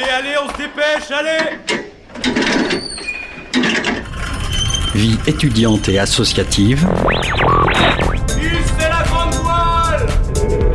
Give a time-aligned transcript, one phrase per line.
[0.00, 1.58] Allez, allez, on se dépêche, allez.
[4.94, 6.86] Vie étudiante et associative,
[8.78, 10.06] c'est la grande voile.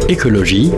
[0.09, 0.73] Écologie,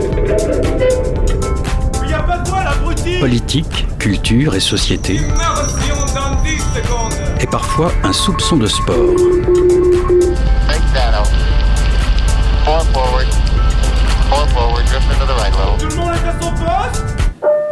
[2.04, 3.18] Il y a pas de voile, abruti.
[3.18, 7.14] Politique, culture et société, Immersion dans 10 secondes.
[7.40, 9.16] Et parfois un soupçon de sport.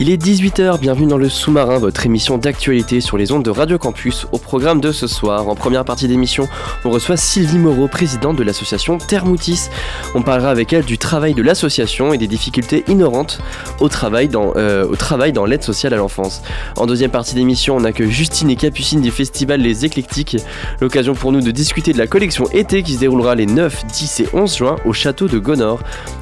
[0.00, 3.78] Il est 18h, bienvenue dans le sous-marin, votre émission d'actualité sur les ondes de Radio
[3.78, 4.26] Campus.
[4.32, 6.48] Au programme de ce soir, en première partie d'émission,
[6.84, 9.68] on reçoit Sylvie Moreau, présidente de l'association Thermoutis.
[10.14, 13.40] On parlera avec elle du travail de l'association et des difficultés inhérentes
[13.78, 16.42] au travail dans, euh, au travail dans l'aide sociale à l'enfance.
[16.76, 20.38] En deuxième partie d'émission, on accueille Justine et Capucine du festival Les Éclectiques.
[20.80, 24.20] L'occasion pour nous de discuter de la collection été qui se déroulera les 9, 10
[24.20, 25.80] et 11 juin au château de Gonor.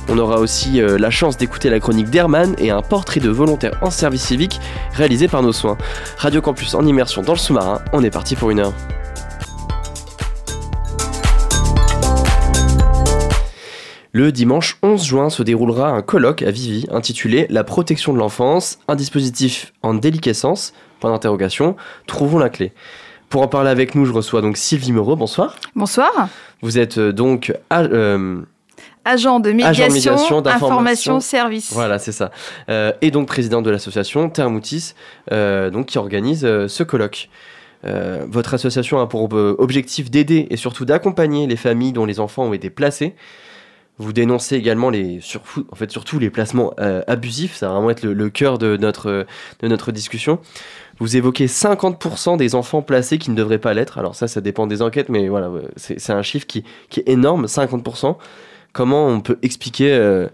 [0.08, 3.69] On aura aussi euh, la chance d'écouter la chronique d'Herman et un portrait de volontaire
[3.82, 4.60] en service civique
[4.92, 5.76] réalisé par nos soins.
[6.18, 8.72] Radio Campus en immersion dans le sous-marin, on est parti pour une heure.
[14.12, 18.78] Le dimanche 11 juin se déroulera un colloque à Vivi intitulé La protection de l'enfance,
[18.88, 22.72] un dispositif en déliquescence, point d'interrogation, trouvons la clé.
[23.28, 25.54] Pour en parler avec nous, je reçois donc Sylvie Moreau, bonsoir.
[25.76, 26.10] Bonsoir.
[26.62, 28.40] Vous êtes euh, donc à- euh,
[29.04, 30.66] Agent de médiation, médiation, d'information.
[30.66, 31.72] information, service.
[31.72, 32.30] Voilà, c'est ça.
[32.68, 34.94] Euh, et donc président de l'association Thermoutis,
[35.32, 37.28] euh, donc qui organise euh, ce colloque.
[37.82, 42.52] Votre association a pour objectif d'aider et surtout d'accompagner les familles dont les enfants ont
[42.52, 43.14] été placés.
[43.96, 45.20] Vous dénoncez également les,
[45.70, 46.74] en fait, surtout les placements
[47.06, 49.26] abusifs, ça va vraiment être le, le cœur de notre,
[49.60, 50.40] de notre discussion.
[50.98, 53.96] Vous évoquez 50% des enfants placés qui ne devraient pas l'être.
[53.96, 57.46] Alors ça, ça dépend des enquêtes, mais voilà, c'est un chiffre qui, qui est énorme,
[57.46, 58.18] 50%.
[58.72, 60.28] Comment on peut expliquer euh,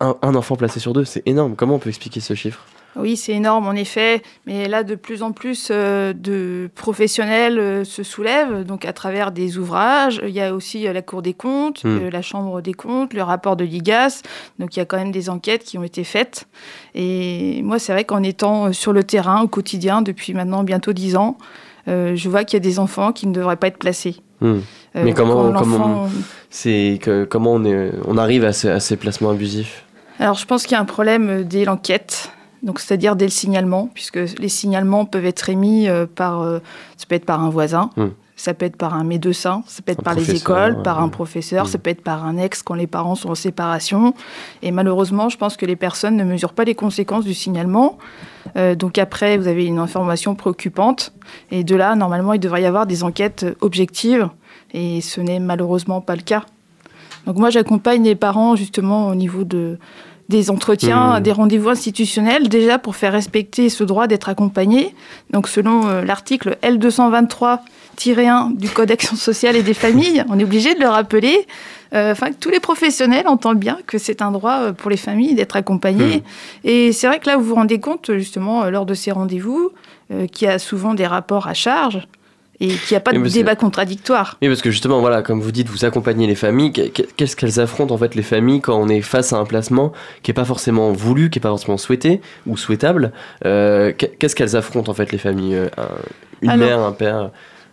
[0.00, 1.04] un, un enfant placé sur deux?
[1.04, 1.56] C'est énorme.
[1.56, 2.64] Comment on peut expliquer ce chiffre?
[2.96, 7.84] Oui, c'est énorme en effet, mais là de plus en plus euh, de professionnels euh,
[7.84, 10.20] se soulèvent, donc à travers des ouvrages.
[10.24, 11.88] Il y a aussi la Cour des comptes, Mm.
[11.88, 14.22] euh, la Chambre des comptes, le rapport de l'IGAS.
[14.58, 16.48] Donc il y a quand même des enquêtes qui ont été faites.
[16.96, 21.14] Et moi, c'est vrai qu'en étant sur le terrain au quotidien depuis maintenant bientôt dix
[21.14, 21.38] ans,
[21.86, 24.16] euh, je vois qu'il y a des enfants qui ne devraient pas être placés.
[24.40, 24.58] Hmm.
[24.96, 26.08] Euh, Mais comment- comment-
[26.50, 29.84] C'est que comment on, est, on arrive à, ces- à ces placements abusifs
[30.18, 32.32] Alors, je pense qu'il y a un problème euh, dès l'enquête,
[32.64, 36.42] donc c'est-à-dire dès le signalement, puisque les signalements peuvent être émis euh, par,
[36.96, 38.08] ça peut être par un voisin, Hmm.
[38.34, 41.08] ça peut être par un médecin, ça peut être Un par les écoles, par un
[41.08, 41.68] professeur, Hmm.
[41.68, 44.12] ça peut être par un ex quand les parents sont en séparation.
[44.62, 47.96] Et malheureusement, je pense que les personnes ne mesurent pas les conséquences du signalement.
[48.56, 51.12] Euh, donc après, vous avez une information préoccupante,
[51.52, 54.28] et de là, normalement, il devrait y avoir des enquêtes objectives,
[54.74, 56.44] et ce n'est malheureusement pas le cas.
[57.26, 59.78] Donc moi, j'accompagne les parents justement au niveau de,
[60.28, 61.22] des entretiens, Mmh.
[61.22, 64.94] des rendez-vous institutionnels, déjà pour faire respecter ce droit d'être accompagné.
[65.30, 70.74] Donc selon euh, l'article L223-1 du Code d'action sociale et des familles, on est obligé
[70.74, 71.46] de le rappeler.
[71.92, 74.96] euh, Enfin, que tous les professionnels entendent bien que c'est un droit euh, pour les
[74.96, 76.18] familles d'être accompagnés.
[76.18, 76.68] Mmh.
[76.68, 79.70] Et c'est vrai que là, vous vous rendez compte, justement, lors de ces rendez-vous,
[80.32, 82.08] qu'il y a souvent des rapports à charge
[82.60, 84.36] et qu'il n'y a pas de débat contradictoire.
[84.42, 86.72] Oui, parce que justement, voilà, comme vous dites, vous accompagnez les familles.
[86.72, 89.92] Qu'est- Qu'est-ce qu'elles affrontent en fait les familles quand on est face à un placement
[90.22, 93.12] qui est pas forcément voulu, qui est pas forcément souhaité ou souhaitable?
[93.46, 95.54] Euh, qu'est- Qu'est-ce qu'elles affrontent en fait les familles?
[95.56, 95.88] Euh, un-
[96.42, 97.30] Une Alors- mère, un père,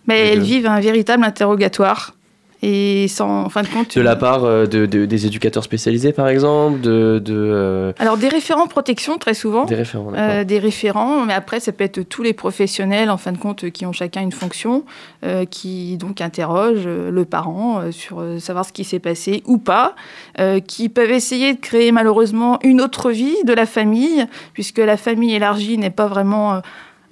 [0.07, 2.13] Mais Les elles vivent un véritable interrogatoire.
[2.63, 3.95] Et sans, en fin de compte.
[3.95, 8.17] de la part euh, de, de- des éducateurs spécialisés par exemple, de, de euh, Alors,
[8.17, 9.65] des référents protection, très souvent.
[9.65, 10.11] des référents.
[10.15, 13.69] Euh, des référents, mais après, ça peut être tous les professionnels, en fin de compte,
[13.69, 14.83] qui ont chacun une fonction,
[15.23, 19.93] euh, qui donc interrogent le parent sur savoir ce qui s'est passé ou pas,
[20.39, 24.97] euh, qui peuvent essayer de créer malheureusement une autre vie de la famille, puisque la
[24.97, 26.61] famille élargie n'est pas vraiment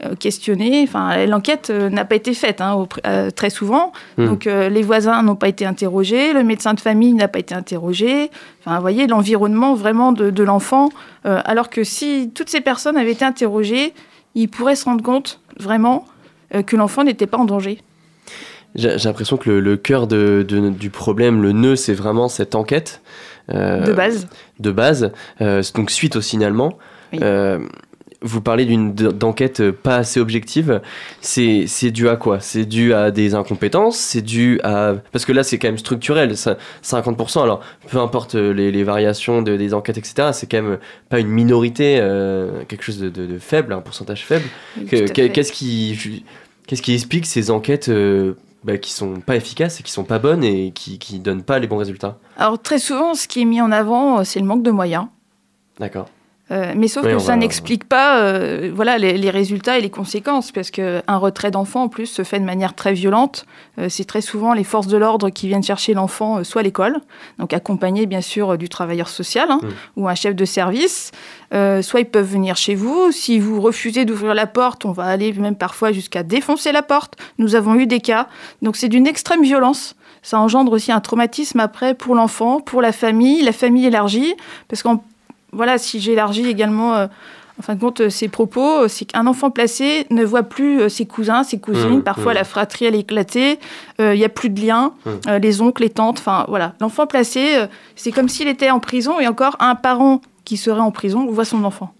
[0.03, 0.83] euh, questionnée.
[0.83, 3.93] Enfin, l'enquête euh, n'a pas été faite hein, au euh, très souvent.
[4.17, 4.25] Hmm.
[4.25, 7.55] Donc, euh, les voisins n'ont pas été interrogés, le médecin de famille n'a pas été
[7.55, 8.29] interrogé.
[8.61, 10.89] Enfin, vous voyez, l'environnement vraiment de, de l'enfant.
[11.25, 13.93] euh, alors que si toutes ces personnes avaient été interrogées,
[14.35, 16.05] ils pourraient se rendre compte vraiment
[16.67, 17.79] que l'enfant n'était pas en danger.
[18.75, 22.55] J'ai l'impression que le, le cœur de- de- du problème, le nœud, c'est vraiment cette
[22.55, 23.01] enquête.
[23.47, 24.27] de base.
[24.59, 25.11] de base,
[25.75, 26.77] donc suite au signalement.
[27.13, 27.19] Oui.
[28.27, 30.81] Vous parlez d'une d'enquête euh, pas assez objective.
[31.21, 32.39] C'est dû à quoi?
[32.39, 33.97] C'est dû à des incompétences?
[33.97, 36.35] C'est dû à parce que là c'est quand même structurel.
[36.35, 37.43] ça- 50%.
[37.43, 40.29] Alors peu importe euh, les, les variations de- des enquêtes, etc.
[40.33, 40.79] C'est quand même
[41.09, 44.45] pas une minorité, euh, quelque chose de, de- de faible, un pourcentage faible.
[44.89, 46.23] Qu'est-ce qui
[46.67, 48.33] qu'est-ce qui explique ces enquêtes euh,
[48.63, 51.59] bah, qui sont pas efficaces et qui sont pas bonnes et qui, qui donnent pas
[51.59, 52.17] les bons résultats?
[52.37, 55.05] Alors très souvent, ce qui est mis en avant, c'est le manque de moyens.
[55.79, 56.09] D'accord.
[56.51, 59.89] Euh, mais sauf que ça va- n'explique pas euh, voilà, les, les résultats et les
[59.89, 63.45] conséquences, parce qu'un retrait d'enfant, en plus, se fait de manière très violente.
[63.79, 66.97] Euh, c'est très souvent les forces de l'ordre qui viennent chercher l'enfant, soit à l'école,
[67.39, 69.59] donc accompagné bien sûr du travailleur social hein,
[69.97, 71.11] ou un chef de service,
[71.51, 73.11] soit ils peuvent venir chez vous.
[73.11, 77.15] Si vous refusez d'ouvrir la porte, on va aller même parfois jusqu'à défoncer la porte.
[77.39, 78.27] Nous avons eu des cas.
[78.61, 79.95] Donc c'est d'une extrême violence.
[80.21, 84.33] Ça engendre aussi un traumatisme après pour l'enfant, pour la famille, la famille élargie,
[84.67, 85.03] parce qu'en
[85.55, 87.07] voilà, si j'élargis également, euh,
[87.57, 90.81] en fin de compte, euh, ces propos, euh, c'est qu'un enfant placé ne voit plus
[90.81, 91.99] euh, ses cousins, ses cousines.
[91.99, 92.35] Mmh, Parfois, mmh.
[92.35, 93.59] la fratrie, elle est éclatée.
[94.01, 94.91] euh, Il n'y a plus de lien.
[95.05, 95.09] Mmh.
[95.29, 96.73] Euh, les oncles, les tantes, enfin, voilà.
[96.81, 100.81] L'enfant placé, euh, c'est comme s'il était en prison et encore un parent qui serait
[100.81, 101.93] en prison voit son enfant.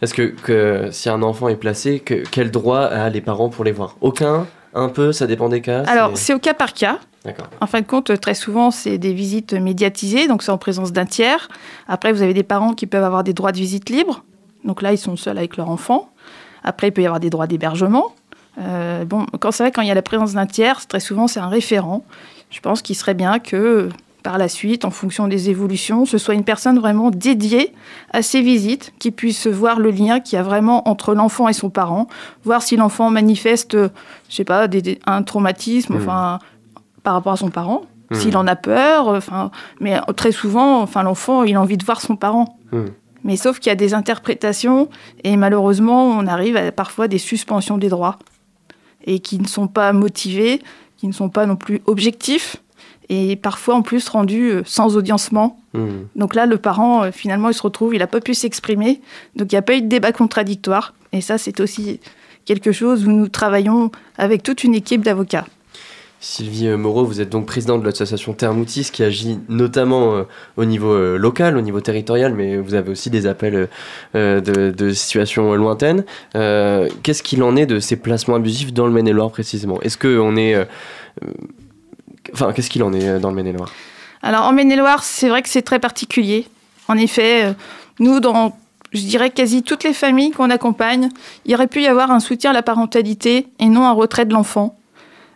[0.00, 3.64] Parce que, que si un enfant est placé, que, quel droit a les parents pour
[3.64, 3.96] les voir?
[4.00, 6.98] Aucun Un peu Ça dépend des cas Alors, c'est- au cas par cas.
[7.24, 7.46] D'accord.
[7.60, 11.04] En fin de compte, très souvent, c'est des visites médiatisées, donc c'est en présence d'un
[11.06, 11.48] tiers.
[11.88, 14.24] Après, vous avez des parents qui peuvent avoir des droits de visite libres.
[14.64, 16.10] Donc là, ils sont seuls avec leur enfant.
[16.64, 18.12] Après, il peut y avoir des droits d'hébergement.
[18.60, 21.26] Euh, bon, quand c'est vrai, quand il y a la présence d'un tiers, très souvent,
[21.28, 22.04] c'est un référent.
[22.50, 23.88] Je pense qu'il serait bien que,
[24.28, 27.72] par la suite, en fonction des évolutions, ce soit une personne vraiment dédiée
[28.12, 31.54] à ces visites, qui puisse voir le lien qu'il y a vraiment entre l'enfant et
[31.54, 32.08] son parent,
[32.44, 33.88] voir si l'enfant manifeste, euh,
[34.28, 36.02] je sais pas, des- des- un traumatisme, Mhm.
[36.02, 36.40] enfin,
[37.02, 38.16] par rapport à son parent, Mhm.
[38.18, 41.78] s'il en a peur, euh, enfin, mais euh, très souvent, enfin, l'enfant, il a envie
[41.78, 42.58] de voir son parent.
[42.72, 42.90] Mhm.
[43.24, 44.90] Mais sauf qu'il y a des interprétations
[45.24, 48.18] et malheureusement, on arrive à parfois des suspensions des droits
[49.06, 50.60] et qui ne sont pas motivés,
[50.98, 52.56] qui ne sont pas non plus objectifs
[53.08, 55.60] et parfois en plus rendus euh, sans audiencement.
[55.74, 56.06] Hmm.
[56.16, 59.00] Donc là, le parent, euh, finalement, il se retrouve, il n'a pas pu s'exprimer,
[59.36, 60.94] donc il n'y a pas eu de débat contradictoire.
[61.12, 62.00] Et ça, c'est aussi
[62.44, 65.46] quelque chose où nous travaillons avec toute une équipe d'avocats.
[66.20, 70.22] Sylvie euh, Moreau, vous êtes donc présidente de l'association Thermoutis qui agit notamment euh,
[70.56, 73.68] au niveau euh, local, au niveau territorial, mais vous avez aussi des appels
[74.16, 76.04] euh, de, de situations lointaines.
[76.32, 79.80] Qu'est-ce qu'il en est de ces placements abusifs dans le Maine-et-Loire précisément?
[79.82, 80.56] Est-ce qu'on est...
[82.32, 83.72] Enfin, qu'est-ce qu'il en est euh, dans le Maine-et-Loire?
[84.22, 86.46] Alors en Maine-et-Loire, c'est vrai que c'est très particulier.
[86.88, 87.52] En effet, euh,
[88.00, 88.56] nous, dans,
[88.92, 91.08] je dirais, quasi toutes les familles qu'on accompagne,
[91.44, 94.32] il aurait pu y avoir un soutien à la parentalité et non un retrait de
[94.32, 94.74] l'enfant.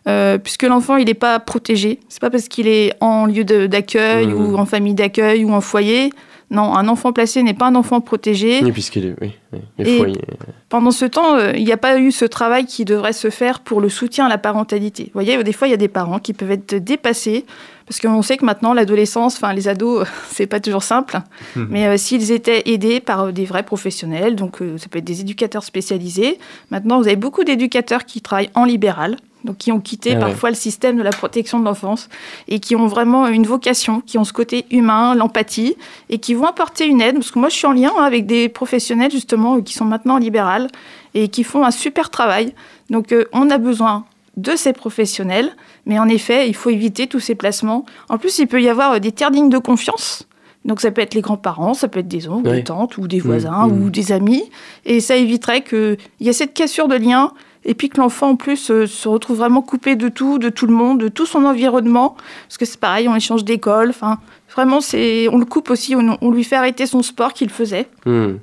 [0.09, 2.01] Euh, puisque l'enfant, il n'est pas protégé.
[2.09, 4.35] C'est pas parce qu'il est en lieu d'accueil Mmh.
[4.35, 6.13] ou en famille d'accueil ou en foyer.
[6.53, 8.61] Non, un enfant placé n'est pas un enfant protégé.
[8.63, 9.15] Oui, puisqu'il est...
[9.23, 10.21] Oui, oui, les Et- foyers.
[10.69, 13.61] Pendant ce temps, euh, il n'y a pas eu ce travail qui devrait se faire
[13.61, 15.05] pour le soutien à la parentalité.
[15.05, 17.47] Vous voyez, des fois, il y a des parents qui peuvent être dépassés,
[17.87, 21.19] parce qu'on sait que maintenant, l'adolescence, enfin, les ados, c'est pas toujours simple.
[21.57, 25.05] Mais euh, s'ils étaient aidés par euh, des vrais professionnels, donc euh, ça peut être
[25.05, 26.39] des éducateurs spécialisés.
[26.71, 30.21] Maintenant, vous avez beaucoup d'éducateurs qui travaillent en libéral, donc qui ont quitté Ah ouais.
[30.21, 32.09] parfois le système de la protection de l'enfance
[32.49, 35.77] et qui ont vraiment une vocation, qui ont ce côté humain, l'empathie,
[36.11, 37.15] et qui vont apporter une aide.
[37.17, 40.15] Parce que moi, je suis en lien hein, avec des professionnels justement qui sont maintenant
[40.15, 40.69] en libéral
[41.15, 42.55] et qui font un super travail.
[42.91, 44.05] Donc, euh, on a besoin
[44.37, 45.55] de ces professionnels,
[45.85, 47.85] mais en effet, il faut éviter tous ces placements.
[48.09, 50.27] En plus, il peut y avoir euh, des tiers dignes de confiance.
[50.65, 52.57] Donc, ça peut être les grands-parents, ça peut être des oncles, Oui.
[52.59, 53.83] des tantes ou des voisins mmh.
[53.83, 54.45] ou des amis.
[54.87, 57.33] Et ça éviterait qu'il y ait cette cassure de lien
[57.65, 60.67] et puis que l'enfant, en plus, euh, se retrouve vraiment coupé de tout, de tout
[60.67, 62.17] le monde, de tout son environnement.
[62.49, 63.91] Parce que c'est pareil, on échange d'école.
[63.91, 64.19] Enfin,
[64.55, 67.89] vraiment, c'est, on le coupe aussi, on, lui fait arrêter son sport qu'il faisait.
[68.05, 68.35] Hmm.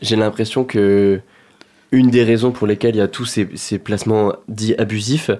[0.00, 1.20] J'ai- l'impression que
[1.92, 5.30] une des raisons pour lesquelles il y a tous ces, ces placements dits abusifs,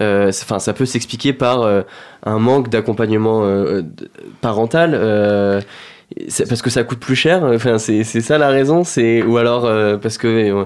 [0.00, 1.82] euh, ça peut s'expliquer par euh,
[2.24, 3.82] un manque d'accompagnement euh,
[4.40, 4.94] parental.
[6.28, 7.44] C'est parce que ça coûte plus cher.
[7.44, 8.82] Enfin, c'est c'est ça la raison.
[8.82, 10.64] C'est ou alors euh, parce que, euh,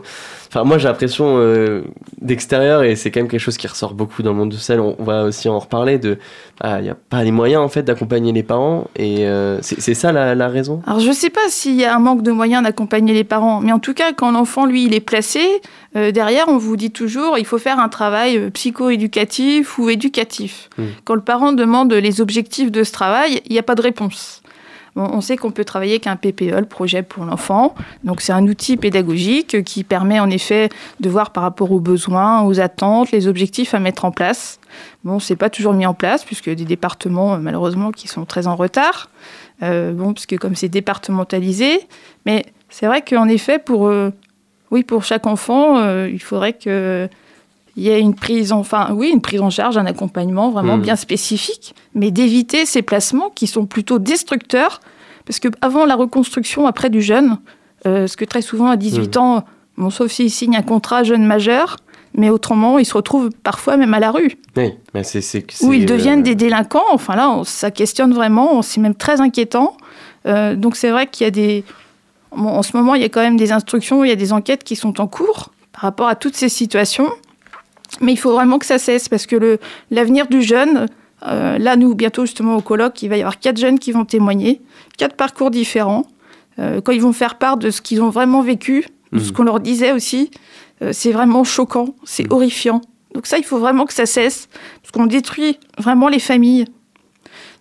[0.48, 1.82] enfin, moi j'ai l'impression euh,
[2.20, 4.78] d'extérieur et c'est quand même quelque chose qui ressort beaucoup dans le monde de sel.
[4.78, 6.18] On, va aussi en reparler de,
[6.60, 9.94] ah, il n'y a pas les moyens en fait d'accompagner les parents et euh, c'est
[9.94, 10.80] ça la, la raison?
[10.86, 13.60] Alors, je ne sais pas s'il y a un manque de moyens d'accompagner les parents,
[13.60, 15.40] mais en tout cas, quand l'enfant, lui, il est placé,
[15.94, 20.70] derrière, on vous dit toujours, il faut faire un travail psycho-éducatif ou éducatif.
[20.78, 20.82] Mm.
[21.04, 24.41] Quand le parent demande les objectifs de ce travail, il n'y a pas de réponse.
[24.94, 27.74] On sait qu'on peut travailler avec un PPE, le projet pour l'enfant.
[28.04, 30.68] Donc, c'est un outil pédagogique qui permet en effet
[31.00, 34.60] de voir par rapport aux besoins, aux attentes, les objectifs à mettre en place.
[35.04, 38.46] Bon, c'est pas toujours mis en place, puisque des départements, euh, malheureusement, qui sont très
[38.46, 39.08] en retard.
[39.62, 41.80] Euh, bon, parce que comme c'est départementalisé,
[42.26, 44.10] mais c'est vrai qu'en effet, pour, euh,
[44.70, 47.08] oui, pour chaque enfant, il faudrait que
[47.76, 50.76] il y ait une prise en, enfin, oui, une prise en charge, un accompagnement vraiment
[50.76, 50.82] Mhm.
[50.82, 54.80] bien spécifique, mais d'éviter ces placements qui sont plutôt destructeurs,
[55.26, 57.38] parce que avant la reconstruction après du jeune,
[57.86, 59.44] euh, parce que très souvent à 18 ans,
[59.78, 61.76] bon, sauf s'il signe un contrat jeune majeur,
[62.14, 65.72] mais autrement, ils se retrouvent parfois même à la rue, Oui, mais c'est, c'est, où
[65.72, 66.84] c'est, ils deviennent euh, des délinquants.
[66.92, 69.76] Enfin là, on- ça questionne vraiment, c'est même très inquiétant.
[70.26, 71.64] Euh, donc c'est vrai qu'il y a des...
[72.36, 74.34] bon, en ce moment, il y a quand même des instructions, il y a des
[74.34, 77.08] enquêtes qui sont en cours par rapport à toutes ces situations.
[78.00, 79.58] Mais il faut vraiment que ça cesse, parce que
[79.90, 80.86] l'avenir du jeune,
[81.26, 84.04] euh, là, nous, bientôt, justement, au colloque, il va y avoir quatre jeunes qui vont
[84.04, 84.60] témoigner,
[84.98, 86.06] quatre parcours différents.
[86.58, 89.32] Euh, quand ils vont faire part de ce qu'ils ont vraiment vécu, de ce Mhm.
[89.36, 90.30] qu'on leur disait aussi,
[90.82, 92.32] euh, c'est vraiment choquant, c'est Mhm.
[92.32, 92.80] horrifiant.
[93.14, 94.48] Donc ça, il faut vraiment que ça cesse,
[94.82, 96.64] parce qu'on détruit vraiment les familles.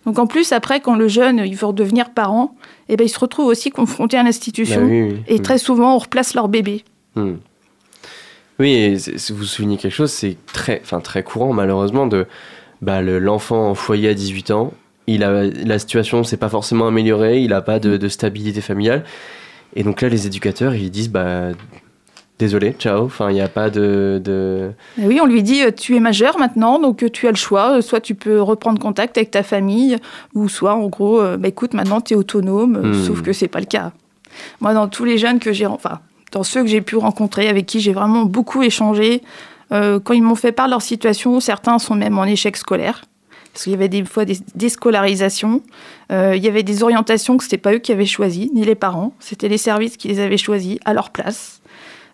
[0.06, 2.54] Donc en plus, après, quand le jeune, il veut redevenir parent,
[2.88, 4.82] eh ben, il se retrouve aussi confronté à bah l'institution.
[4.84, 6.84] oui, oui, Et très souvent, on replace leur bébé.
[8.62, 8.96] Oui, et
[9.32, 12.26] vous soulignez quelque chose, c'est très, enfin, très courant malheureusement de
[12.80, 14.72] bah, le- l'enfant en foyer à 18 ans.
[15.08, 19.02] Il a, la situation s'est pas forcément améliorée, il n'a pas de, de stabilité familiale.
[19.74, 21.48] Et donc là, les éducateurs, ils disent bah,
[22.38, 23.04] désolé, ciao.
[23.04, 24.20] Enfin, il n'y a pas de.
[24.22, 24.70] de...
[24.98, 27.78] Oui, on lui dit, euh, tu es majeur maintenant, donc euh, tu as le choix.
[27.78, 29.96] Euh, Soit tu peux reprendre contact avec ta famille,
[30.34, 32.94] ou soit, en gros, bah, écoute, maintenant tu es autonome, Hmm.
[33.06, 33.92] sauf que c'est pas le cas.
[34.60, 35.98] Moi, dans tous les jeunes que j'ai, enfin,
[36.32, 39.22] dans ceux que j'ai pu rencontrer, avec qui j'ai vraiment beaucoup échangé,
[39.70, 43.04] euh, quand ils m'ont fait part de leur situation, certains sont même en échec scolaire.
[43.52, 45.62] Parce qu'il y avait des fois des déscolarisations,
[46.12, 48.74] Euh, il y avait des orientations que c'était pas eux qui avaient choisies, ni les
[48.74, 51.62] parents, c'était les services qui les avaient choisis à leur place.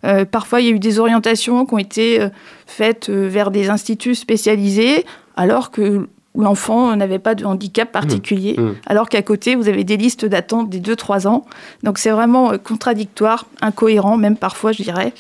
[0.05, 2.29] Euh, parfois, il y a eu des orientations qui ont été euh,
[2.67, 8.75] faites euh, vers des instituts spécialisés, alors que l'enfant n'avait pas de handicap particulier, mmh.
[8.87, 11.45] alors qu'à côté, vous avez des listes d'attente des 2-3 ans.
[11.83, 15.13] Donc c'est vraiment euh, contradictoire, incohérent, même parfois, je dirais.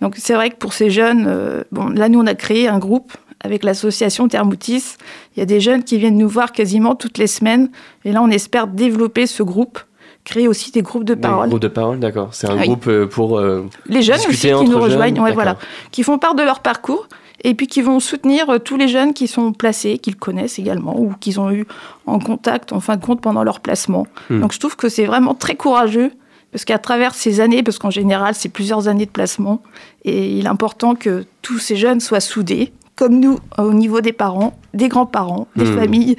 [0.00, 2.78] Donc c'est vrai que pour ces jeunes, euh, bon, là, nous, on a créé un
[2.78, 3.12] groupe
[3.44, 4.96] avec l'association Thermoutis.
[5.36, 7.70] Il y a des jeunes qui viennent nous voir quasiment toutes les semaines.
[8.04, 9.80] Et là, on espère développer ce groupe,
[10.24, 11.48] créer aussi des groupes de Des parole.
[11.48, 12.28] groupes de parole, d'accord.
[12.32, 12.66] C'est un Oui.
[12.66, 13.38] groupe euh, pour.
[13.38, 15.56] euh, Les jeunes aussi qui nous rejoignent, jeunes, ouais, voilà,
[15.90, 17.08] qui font part de leur parcours
[17.42, 20.98] et puis qui vont soutenir euh, tous les jeunes qui sont placés, qu'ils connaissent également
[20.98, 21.66] ou qu'ils ont eu
[22.06, 24.06] en contact en fin de compte pendant leur placement.
[24.30, 24.40] Hmm.
[24.40, 26.10] Donc je trouve que c'est vraiment très courageux
[26.52, 29.62] parce qu'à travers ces années, parce qu'en général c'est plusieurs années de placement,
[30.04, 34.00] et il est important que tous ces jeunes soient soudés, comme nous euh, au niveau
[34.02, 35.78] des parents, des grands-parents, des Hmm.
[35.78, 36.16] familles,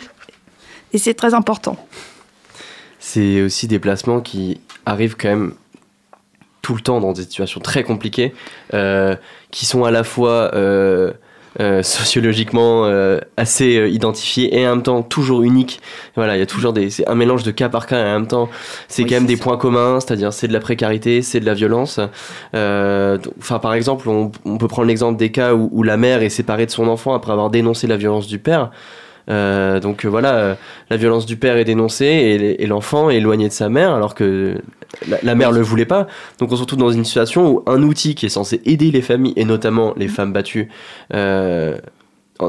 [0.91, 1.77] et c'est très important.
[2.99, 5.53] c'est aussi des placements qui arrivent quand même
[6.63, 8.33] tout le temps dans des situations très compliquées,
[8.73, 9.15] euh,
[9.51, 11.11] qui sont à la fois euh,
[11.59, 15.81] euh, sociologiquement euh, assez identifiés et en même temps toujours uniques.
[16.15, 18.13] Voilà, il y a toujours des, c'est un mélange de cas par cas et en
[18.19, 18.49] même temps
[18.87, 19.43] c'est Oui, quand même des ça.
[19.43, 21.99] points communs, c'est-à-dire c'est de la précarité, c'est de la violence.
[22.55, 26.23] Euh, Enfin, par exemple, on, on peut prendre l'exemple des cas où, où la mère
[26.23, 28.71] est séparée de son enfant après avoir dénoncé la violence du père.
[29.29, 30.55] Euh, donc euh, voilà, euh,
[30.89, 34.61] la violence du père est dénoncée et, l'enfant est éloigné de sa mère alors que
[35.23, 36.07] la, mère le voulait pas.
[36.39, 39.01] Donc on se retrouve dans une situation où un outil qui est censé aider les
[39.01, 40.69] familles et notamment les femmes battues,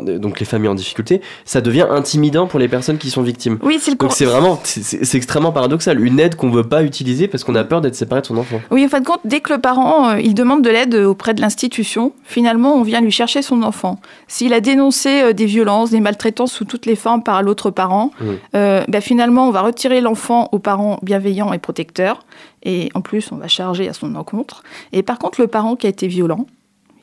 [0.01, 3.59] donc les familles en difficulté, ça devient intimidant pour les personnes qui sont victimes.
[3.63, 7.29] Oui, c'est le Donc c'est vraiment, c'est- extrêmement paradoxal, une aide qu'on veut pas utiliser
[7.29, 8.61] parce qu'on a peur d'être séparé de son enfant.
[8.71, 11.35] Oui, en fin de compte, dès que le parent euh, il demande de l'aide auprès
[11.35, 13.99] de l'institution, finalement, on vient lui chercher son enfant.
[14.29, 18.11] S'il a dénoncé euh, des violences, des maltraitances sous toutes les formes par l'autre parent,
[18.55, 22.25] euh, bah, finalement, on va retirer l'enfant aux parents bienveillants et protecteurs.
[22.65, 24.63] Et en plus, on va charger à son encontre.
[24.93, 26.47] Et par contre, le parent qui a été violent,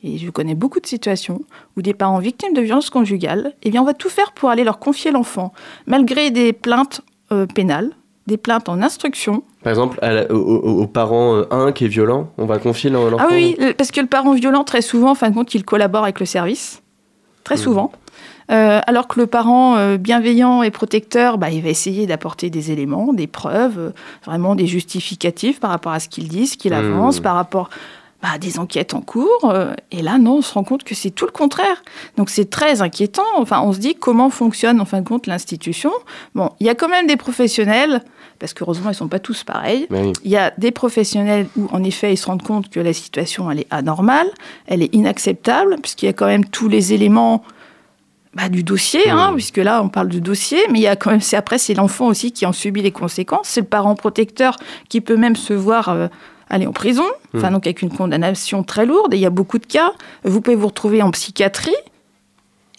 [0.02, 1.40] et je connais beaucoup de situations
[1.76, 4.64] où des parents victimes de violences conjugales, eh bien, on va tout faire pour aller
[4.64, 5.52] leur confier l'enfant,
[5.86, 7.90] malgré des plaintes euh, pénales,
[8.26, 12.46] des plaintes en instruction, Par exemple, la- au, parent euh, 1 qui est violent, on
[12.46, 13.24] va confier l'en- l'enfant.
[13.28, 16.02] Ah oui, parce que le parent violent, très souvent, en fin de compte, il collabore
[16.04, 16.82] avec le service.
[17.44, 17.60] Très Mhm.
[17.62, 17.92] souvent.
[18.50, 22.70] Euh, alors que le parent euh, bienveillant et protecteur, bah, il va essayer d'apporter des
[22.70, 23.90] éléments, des preuves, euh,
[24.24, 26.78] vraiment des justificatifs par rapport à ce qu'il dit, ce qu'il Mhm.
[26.78, 27.70] avance, par rapport
[28.22, 29.50] bah, des enquêtes en cours.
[29.50, 31.82] euh, et là, non, on se rend compte que c'est tout le contraire.
[32.16, 33.22] Donc c'est très inquiétant.
[33.36, 35.90] Enfin, on se dit comment fonctionne en fin de compte l'institution?
[36.34, 38.02] Bon, il y a quand même des professionnels,
[38.38, 39.86] parce qu'heureusement, ils ne sont pas tous pareils.
[39.90, 40.12] Oui.
[40.24, 43.50] Il y a des professionnels où, en effet, ils se rendent compte que la situation,
[43.50, 44.28] elle est anormale,
[44.66, 47.42] elle est inacceptable, puisqu'il y a quand même tous les éléments
[48.34, 49.34] bah, du dossier, hein, Mmh.
[49.34, 51.74] puisque là, on parle du dossier, mais il y a quand même, c'est après, c'est
[51.74, 53.48] l'enfant aussi qui en subit les conséquences.
[53.48, 54.56] C'est le parent protecteur
[54.88, 56.08] qui peut même se voir euh,
[56.52, 57.04] aller en prison,
[57.34, 57.52] enfin, Mmh.
[57.54, 59.92] donc avec une condamnation très lourde, et il y a beaucoup de cas.
[60.22, 61.74] Vous pouvez vous retrouver en psychiatrie,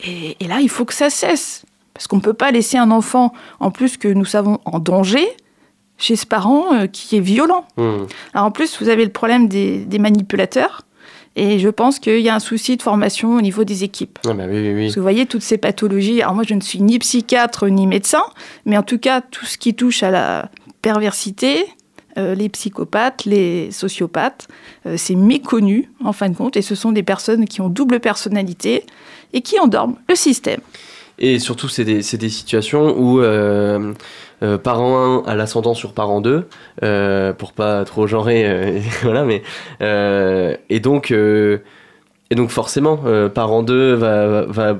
[0.05, 1.65] et, et là, il faut que ça cesse.
[1.93, 5.27] Parce qu'on ne peut pas laisser un enfant, en plus que nous savons en danger,
[5.97, 7.65] chez ce parent euh, qui est violent.
[7.77, 8.05] Hmm.
[8.33, 10.81] Alors en plus, vous avez le problème des, des manipulateurs.
[11.35, 14.19] Et je pense qu'il y a un souci de formation au niveau des équipes.
[14.27, 14.81] Ah bah oui, oui, oui.
[14.83, 17.87] Parce que vous voyez, toutes ces pathologies, alors moi je ne suis ni psychiatre ni
[17.87, 18.23] médecin,
[18.65, 20.49] mais en tout cas, tout ce qui touche à la
[20.83, 21.65] perversité,
[22.17, 24.47] euh, les psychopathes, les sociopathes.
[24.85, 27.99] Euh, c'est méconnu, en fin de compte, et ce sont des personnes qui ont double
[27.99, 28.85] personnalité
[29.33, 30.59] et qui endorment le système.
[31.19, 33.93] Et surtout, c'est des, situations où euh,
[34.63, 36.47] parent 1 a l'ascendant sur parent 2,
[36.81, 39.43] euh, pour pas trop genrer, voilà, mais.
[40.69, 42.99] et, donc, et donc, forcément,
[43.33, 44.79] parent 2 va, va, va-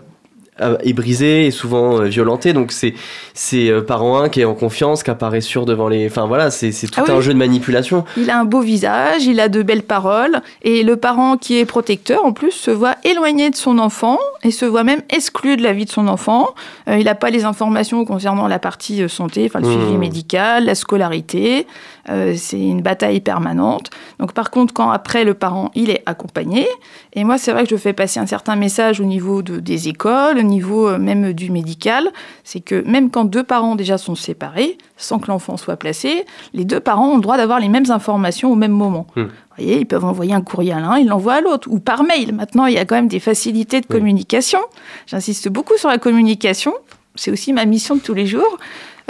[0.59, 2.53] est brisé et souvent euh, violenté.
[2.53, 2.93] Donc, c'est,
[3.33, 6.05] c'est euh, parent 1 qui est en confiance, qui apparaît sûr devant les.
[6.07, 8.05] Enfin, voilà, c'est, c'est tout Ah un jeu de manipulation.
[8.17, 11.65] Il a un beau visage, il a de belles paroles, et le parent qui est
[11.65, 15.63] protecteur, en plus, se voit éloigné de son enfant et se voit même exclu de
[15.63, 16.49] la vie de son enfant.
[16.87, 19.81] Euh, il n'a pas les informations concernant la partie euh, santé, enfin le Mmh.
[19.81, 21.65] suivi médical, la scolarité.
[22.09, 23.89] Euh, c'est une bataille permanente.
[24.19, 26.67] Donc, par contre, quand après le parent, il est accompagné,
[27.13, 29.87] et moi, c'est vrai que je fais passer un certain message au niveau de- des
[29.87, 32.09] écoles, au niveau euh, même du médical,
[32.43, 36.65] c'est que même quand deux parents déjà sont séparés, sans que l'enfant soit placé, les
[36.65, 39.07] deux parents ont le droit d'avoir les mêmes informations au même moment.
[39.15, 39.23] Hmm.
[39.23, 39.29] Vous
[39.63, 42.33] voyez, ils peuvent envoyer un courrier à l'un, ils l'envoient à l'autre, ou par mail.
[42.33, 44.59] Maintenant, il y a quand même des facilités de communication.
[45.07, 46.73] J'insiste beaucoup sur la communication,
[47.15, 48.57] c'est aussi ma mission de tous les jours,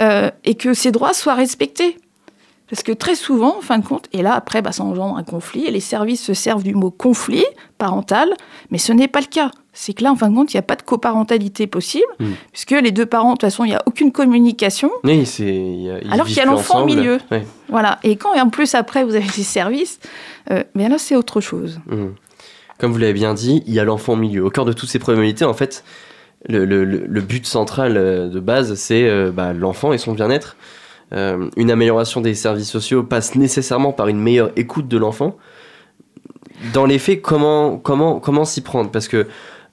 [0.00, 1.96] euh, et que ces droits soient respectés.
[2.74, 5.22] Parce que très souvent, en fin de compte, et là après, bah, ça engendre un
[5.22, 7.44] conflit, et les services se servent du mot conflit
[7.78, 8.34] parental,
[8.72, 9.52] mais ce n'est pas le cas.
[9.72, 12.24] C'est que là, en fin de compte, il n'y a pas de coparentalité possible, Mm.
[12.50, 14.90] puisque les deux parents, de toute façon, il n'y a aucune communication.
[15.04, 17.18] Oui, y a- Alors qu'il y a l'enfant au milieu.
[17.30, 17.46] Ouais.
[17.68, 18.00] Voilà.
[18.02, 20.00] Et quand, en plus, après, vous avez des services,
[20.50, 21.78] euh, mais là, c'est autre chose.
[21.86, 22.12] Mhm.
[22.80, 24.44] Comme vous l'avez bien dit, il y a l'enfant au milieu.
[24.44, 25.84] Au cœur de toutes ces probabilités, en fait,
[26.48, 30.10] le, le- le- le but central euh, de base, c'est euh, bah, l'enfant et son
[30.12, 30.56] bien-être.
[31.12, 35.36] Euh, une amélioration des services sociaux passe nécessairement par une meilleure écoute de l'enfant.
[36.72, 38.90] Dans les faits, comment, comment, comment s'y prendre?
[38.90, 39.26] Parce que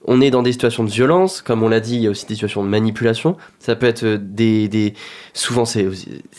[0.04, 2.26] on est dans des situations de violence, comme on l'a dit, il y a aussi
[2.26, 3.36] des situations de manipulation.
[3.60, 4.94] Ça peut être euh, des, des
[5.32, 5.86] souvent c'est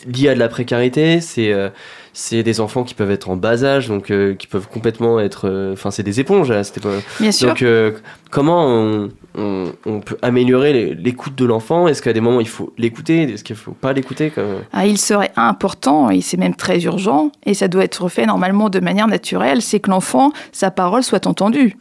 [0.06, 1.20] lié à de la précarité.
[1.20, 1.70] C'est euh,
[2.14, 5.46] c'est des enfants qui peuvent être en bas âge, donc euh, qui peuvent complètement être,
[5.46, 7.04] euh, enfin c'est des éponges à cette époque.
[7.20, 7.48] Bien sûr.
[7.48, 7.92] Donc euh,
[8.30, 11.88] comment on, on, on peut améliorer l'écoute de l'enfant?
[11.88, 13.24] Est-ce qu'à des moments il faut l'écouter?
[13.24, 14.32] Est-ce qu'il faut pas l'écouter.
[14.72, 18.70] Ah, il serait important, et c'est même très urgent, et ça doit être fait normalement
[18.70, 21.76] de manière naturelle, c'est que l'enfant, sa parole soit entendue.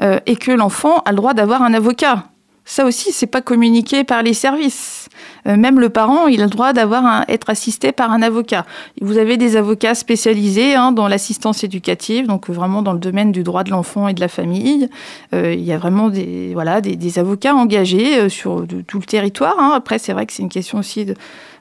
[0.00, 2.24] Euh, et que l'enfant a le droit d'avoir un avocat.
[2.70, 5.08] Ça aussi, c'est pas communiqué par les services.
[5.46, 8.66] Euh, même le parent, il a le droit d'avoir être assisté par un avocat.
[9.00, 13.42] Vous avez des avocats spécialisés hein, dans l'assistance éducative, donc vraiment dans le domaine du
[13.42, 14.90] droit de l'enfant et de la famille.
[15.32, 19.56] Euh, il y a vraiment des, voilà, des, avocats engagés euh, sur tout le territoire.
[19.58, 19.72] hein.
[19.74, 21.14] Après, c'est vrai que c'est une question aussi de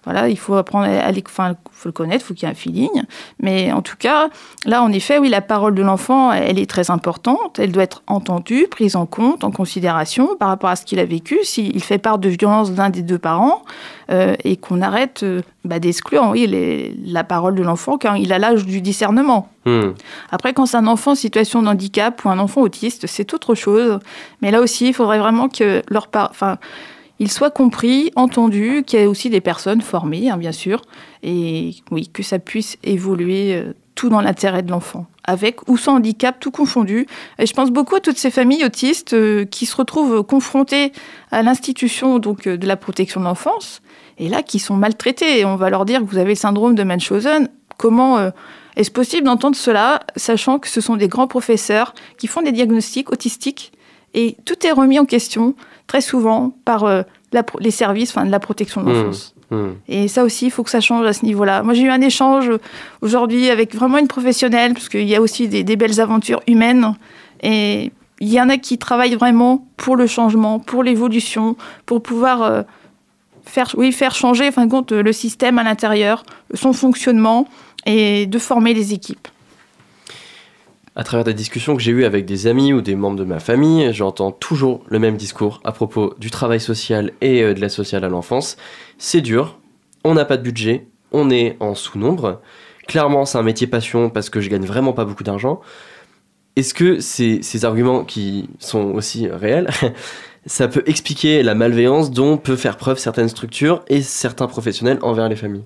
[0.04, 3.04] voilà, il faut apprendre à enfin, faut le connaître, faut qu'il y ait un feeling.
[3.40, 4.30] Mais en tout cas,
[4.66, 7.60] là, en effet, oui, la parole de l'enfant, elle est très importante.
[7.60, 11.06] Elle doit être entendue, prise en compte, en considération par rapport à ce qu'il a
[11.06, 11.40] vécu.
[11.44, 13.62] S'il fait part de violence d'un des deux parents,
[14.10, 18.32] euh, et qu'on arrête euh, bah, d'exclure, oui, les- la parole de l'enfant quand il
[18.32, 19.50] a l'âge du discernement.
[19.66, 19.92] Hmm.
[20.32, 23.54] Après, quand c'est un enfant en situation de handicap ou un enfant autiste, c'est autre
[23.54, 24.00] chose.
[24.42, 26.30] Mais là aussi, il faudrait vraiment que leur par...
[26.32, 26.58] enfin,
[27.20, 30.82] ils soient compris, entendus, qu'il y ait aussi des personnes formées, hein, bien sûr,
[31.24, 35.96] et oui, que ça puisse évoluer euh, tout dans l'intérêt de l'enfant, avec ou sans
[35.96, 37.08] handicap, tout confondu.
[37.40, 40.92] Et je pense beaucoup à toutes ces familles autistes euh, qui se retrouvent confrontées
[41.32, 43.82] à l'institution donc euh, de la protection de l'enfance,
[44.20, 45.40] et là qui sont maltraitées.
[45.40, 47.50] Et on va leur dire que vous avez le syndrome de Munchausen.
[47.78, 48.32] Comment
[48.76, 53.12] est-ce possible d'entendre cela, sachant que ce sont des grands professeurs qui font des diagnostics
[53.12, 53.72] autistiques
[54.14, 55.56] et tout est remis en question
[55.88, 58.94] très souvent par euh, la les services enfin, de la protection de Mmh.
[58.94, 59.34] l'enfance.
[59.50, 59.72] Hmm.
[59.88, 61.64] Et ça aussi, il faut que ça change à ce niveau-là.
[61.64, 62.52] Moi, j'ai eu un échange
[63.02, 66.96] aujourd'hui avec vraiment une professionnelle, parce qu'il y a aussi des, des belles aventures humaines.
[67.42, 72.42] Et il y en a qui travaillent vraiment pour le changement, pour l'évolution, pour pouvoir
[72.42, 72.64] euh,
[73.46, 76.24] faire, oui, faire changer, fin compte, le système à l'intérieur,
[76.54, 77.48] son fonctionnement,
[77.86, 79.30] et de former les équipes.
[81.00, 83.40] À travers des discussions que j'ai eues avec des amis ou des membres de ma
[83.40, 87.70] famille, j'entends toujours le même discours à propos du travail social et euh, de la
[87.70, 88.58] sociale à l'enfance.
[88.98, 89.60] C'est dur,
[90.04, 92.42] on n'a pas de budget, on est en sous-nombre.
[92.88, 95.62] Clairement, c'est un métier passion parce que je gagne vraiment pas beaucoup d'argent.
[96.56, 99.70] Est-ce que ces, ces arguments qui sont aussi réels,
[100.48, 105.30] ça peut expliquer la malveillance dont peut faire preuve certaines structures et certains professionnels envers
[105.30, 105.66] les familles?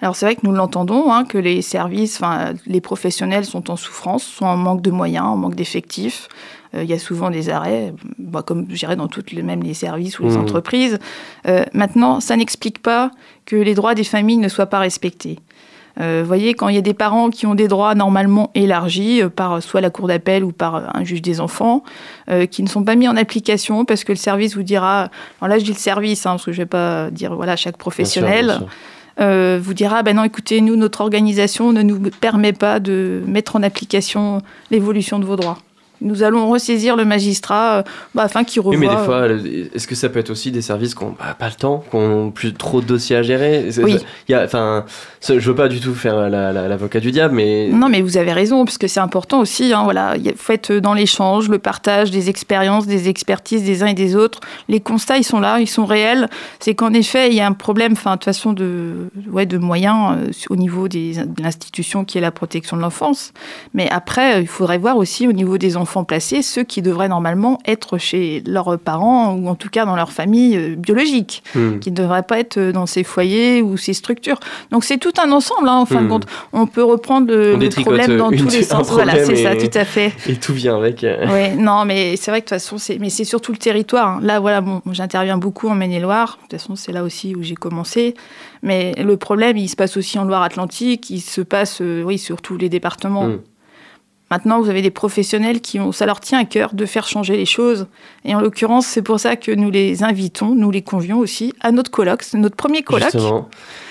[0.00, 3.76] Alors c'est vrai que nous l'entendons, hein, que les services, enfin les professionnels sont en
[3.76, 6.28] souffrance, sont en manque de moyens, en manque d'effectifs.
[6.74, 9.62] Euh, Il y a souvent des arrêts, bah, comme je dirais dans toutes les, même
[9.62, 10.40] les services ou les Mmh.
[10.40, 10.98] entreprises.
[11.46, 13.10] Euh, maintenant, ça n'explique pas
[13.46, 15.38] que les droits des familles ne soient pas respectés.
[16.00, 19.20] Euh, Vous voyez, quand il y a des parents qui ont des droits normalement élargis
[19.20, 21.82] euh, par soit la cour d'appel ou par euh, un juge des enfants,
[22.50, 25.08] qui ne sont pas mis en application parce que le service vous dira,
[25.40, 27.56] alors là je dis le service, hein, parce que je ne vais pas dire voilà
[27.56, 28.76] chaque professionnel, Bien sûr, bien sûr.
[29.20, 33.56] Euh, vous dira ben non, écoutez, nous, notre organisation ne nous permet pas de mettre
[33.56, 35.58] en application l'évolution de vos droits.
[36.00, 37.82] Nous allons ressaisir le magistrat euh,
[38.14, 38.78] bah, afin qu'il revoie.
[38.78, 41.16] Oui, mais des fois, euh, est-ce que ça peut être aussi des services qui n'ont
[41.18, 43.68] bah, pas le temps, qui ont plus trop de dossiers à gérer?
[43.82, 43.98] Oui.
[44.28, 44.84] Il y a, enfin,
[45.26, 48.16] je veux pas du tout faire la- la- l'avocat du diable, mais Non, mais vous
[48.16, 49.72] avez raison, parce que c'est important aussi.
[49.72, 53.94] Hein, voilà, faut être dans l'échange, le partage des expériences, des expertises des uns et
[53.94, 54.38] des autres.
[54.68, 56.28] Les constats, ils sont là, ils sont réels.
[56.60, 59.58] C'est qu'en effet, il y a un problème, enfin, de toute façon, de, ouais, de
[59.58, 63.32] moyens euh, au niveau des, de l'institution qui est la protection de l'enfance.
[63.74, 67.08] Mais après, euh, il faudrait voir aussi au niveau des enfants placés, ceux qui devraient
[67.08, 71.78] normalement être chez leurs parents ou en tout cas dans leur famille euh, biologique Hmm.
[71.78, 74.38] qui ne devraient pas être dans ces foyers ou ces structures.
[74.70, 76.10] Donc c'est tout un ensemble, hein, en fin de Hmm.
[76.10, 76.26] compte.
[76.52, 78.90] On peut reprendre le, le problème dans une- tous les sens.
[78.90, 80.12] Voilà, c'est ça, tout à fait.
[80.28, 81.04] et tout vient avec.
[81.04, 83.58] euh, Ouais, non, mais c'est vrai que de toute façon, c'est, mais c'est surtout le
[83.58, 84.08] territoire.
[84.08, 84.20] hein.
[84.22, 86.36] Là, voilà, bon, j'interviens beaucoup en Maine-et-Loire.
[86.36, 88.14] De toute façon, c'est là aussi où j'ai commencé.
[88.62, 91.10] Mais le problème, il se passe aussi en Loire-Atlantique.
[91.10, 93.24] Il se passe, euh, oui, sur tous les départements.
[93.28, 93.38] Hmm.
[94.30, 97.36] Maintenant, vous avez des professionnels qui ont, ça leur tient à cœur de faire changer
[97.36, 97.86] les choses.
[98.26, 101.72] Et en l'occurrence, c'est pour ça que nous les invitons, nous les convions aussi à
[101.72, 103.12] notre colloque, notre premier colloque.
[103.12, 103.48] Justement.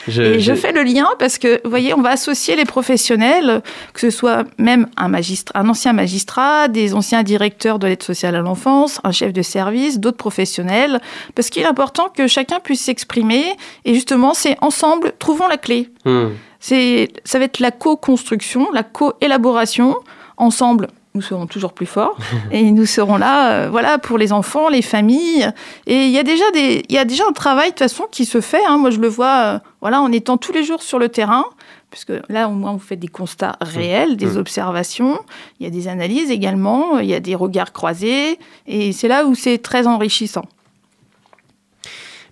[0.08, 3.62] Je, Et je fais le lien parce que, vous voyez, on va associer les professionnels,
[3.94, 8.36] que ce soit même un, magistrat, un ancien magistrat, des anciens directeurs de l'aide sociale
[8.36, 11.02] à l'enfance, un chef de service, d'autres professionnels,
[11.36, 13.44] parce qu'il est important que chacun puisse s'exprimer.
[13.86, 15.90] Et justement, c'est ensemble, trouvons la clé.
[16.06, 16.30] Hmm.
[16.60, 19.96] C'est, ça va être la co-construction, la co-élaboration.
[20.38, 22.16] Ensemble, nous serons toujours plus forts
[22.52, 25.50] et nous serons là, euh, voilà, pour les enfants, les familles.
[25.88, 28.06] Et il y a déjà des, il y a déjà un travail de toute façon
[28.12, 28.64] qui se fait.
[28.68, 28.78] hein.
[28.78, 31.44] Moi, je le vois, euh, voilà, en étant tous les jours sur le terrain.
[31.90, 34.38] Puisque là, au moins, vous faites des constats réels, des Mmh.
[34.38, 35.20] observations.
[35.60, 37.00] Il y a des analyses également.
[37.00, 38.38] Il y a des regards croisés.
[38.68, 40.44] Et c'est là où c'est très enrichissant.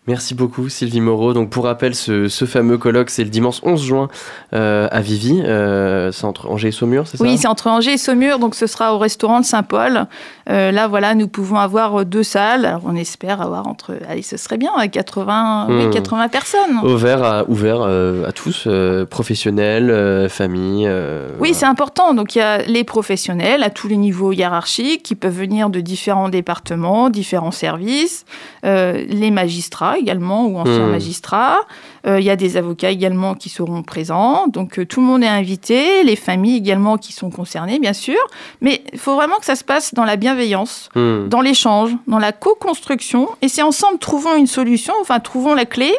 [0.07, 1.33] Merci beaucoup Sylvie Moreau.
[1.33, 4.07] Donc pour rappel, ce, ce fameux colloque, c'est le dimanche 11 juin
[4.53, 5.41] euh, à Vivi.
[5.43, 8.53] Euh, c'est entre Angers et Saumur, c'est ça Oui, c'est entre Angers et Saumur, donc
[8.53, 10.05] ce sera au restaurant de Saint-Paul.
[10.47, 12.65] Euh, là, voilà, nous pouvons avoir deux salles.
[12.65, 15.89] Alors, on espère avoir entre, allez, ce serait bien, euh, 80, oui, Hmm.
[15.91, 16.77] 80 personnes.
[16.83, 18.67] Ouvert à, ouvert à tous,
[19.09, 20.89] professionnels, familles.
[21.39, 22.13] Oui, c'est important.
[22.13, 25.79] Donc, il y a les professionnels à tous les niveaux hiérarchiques qui peuvent venir de
[25.79, 28.25] différents départements, différents services,
[28.63, 30.91] les magistrats également ou anciens Hmm.
[30.91, 31.58] magistrats.
[32.08, 34.47] Euh, Il y a des avocats également qui seront présents.
[34.47, 38.19] Donc, euh, tout le monde est invité, les familles également qui sont concernées, bien sûr.
[38.62, 40.89] Mais il faut vraiment que ça se passe dans la bienveillance.
[40.95, 41.27] Hmm.
[41.29, 43.29] dans l'échange, dans la co-construction.
[43.41, 45.93] Et c'est ensemble, trouvons une solution, enfin, trouvons la clé.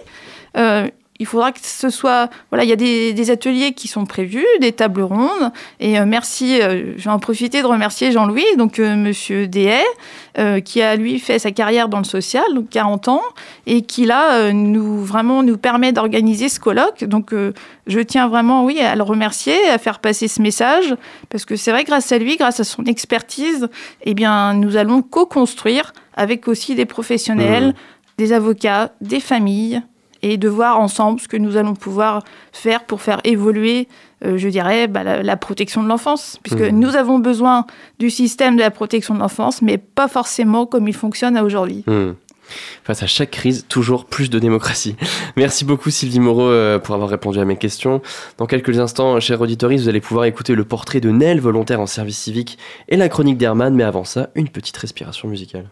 [0.56, 2.28] Euh, il faudra que ce soit.
[2.50, 5.52] Voilà, il y a des, des ateliers qui sont prévus, des tables rondes.
[5.80, 9.82] Et euh, merci, euh, je vais en profiter de remercier Jean-Louis, donc euh, monsieur Dehay,
[10.38, 13.22] euh, qui a lui fait sa carrière dans le social, donc 40 ans,
[13.66, 17.04] et qui là nous vraiment nous permet d'organiser ce colloque.
[17.04, 17.32] Donc
[17.86, 20.94] je tiens vraiment, oui, à le remercier, à faire passer ce message,
[21.30, 23.68] parce que c'est vrai, grâce à lui, grâce à son expertise,
[24.02, 27.72] eh bien, nous allons co-construire avec aussi des professionnels, Mmh.
[28.18, 29.82] des avocats, des familles,
[30.26, 33.86] et de voir ensemble ce que nous allons pouvoir faire pour faire évoluer,
[34.24, 36.40] euh, je dirais, bah, la, la protection de l'enfance.
[36.42, 36.80] Puisque Mmh.
[36.80, 37.64] nous avons besoin
[38.00, 41.84] du système de la protection de l'enfance, mais pas forcément comme il fonctionne aujourd'hui.
[41.86, 42.12] Hmm.
[42.82, 44.96] Face à chaque crise, toujours plus de démocratie.
[45.36, 48.02] Merci beaucoup Sylvie Moreau euh, pour avoir répondu à mes questions.
[48.38, 51.86] Dans quelques instants, chers auditeurs, vous allez pouvoir écouter le portrait de Nel, volontaire en
[51.86, 52.58] service civique,
[52.88, 55.68] et la chronique d'Herman, mais avant ça, une petite respiration musicale.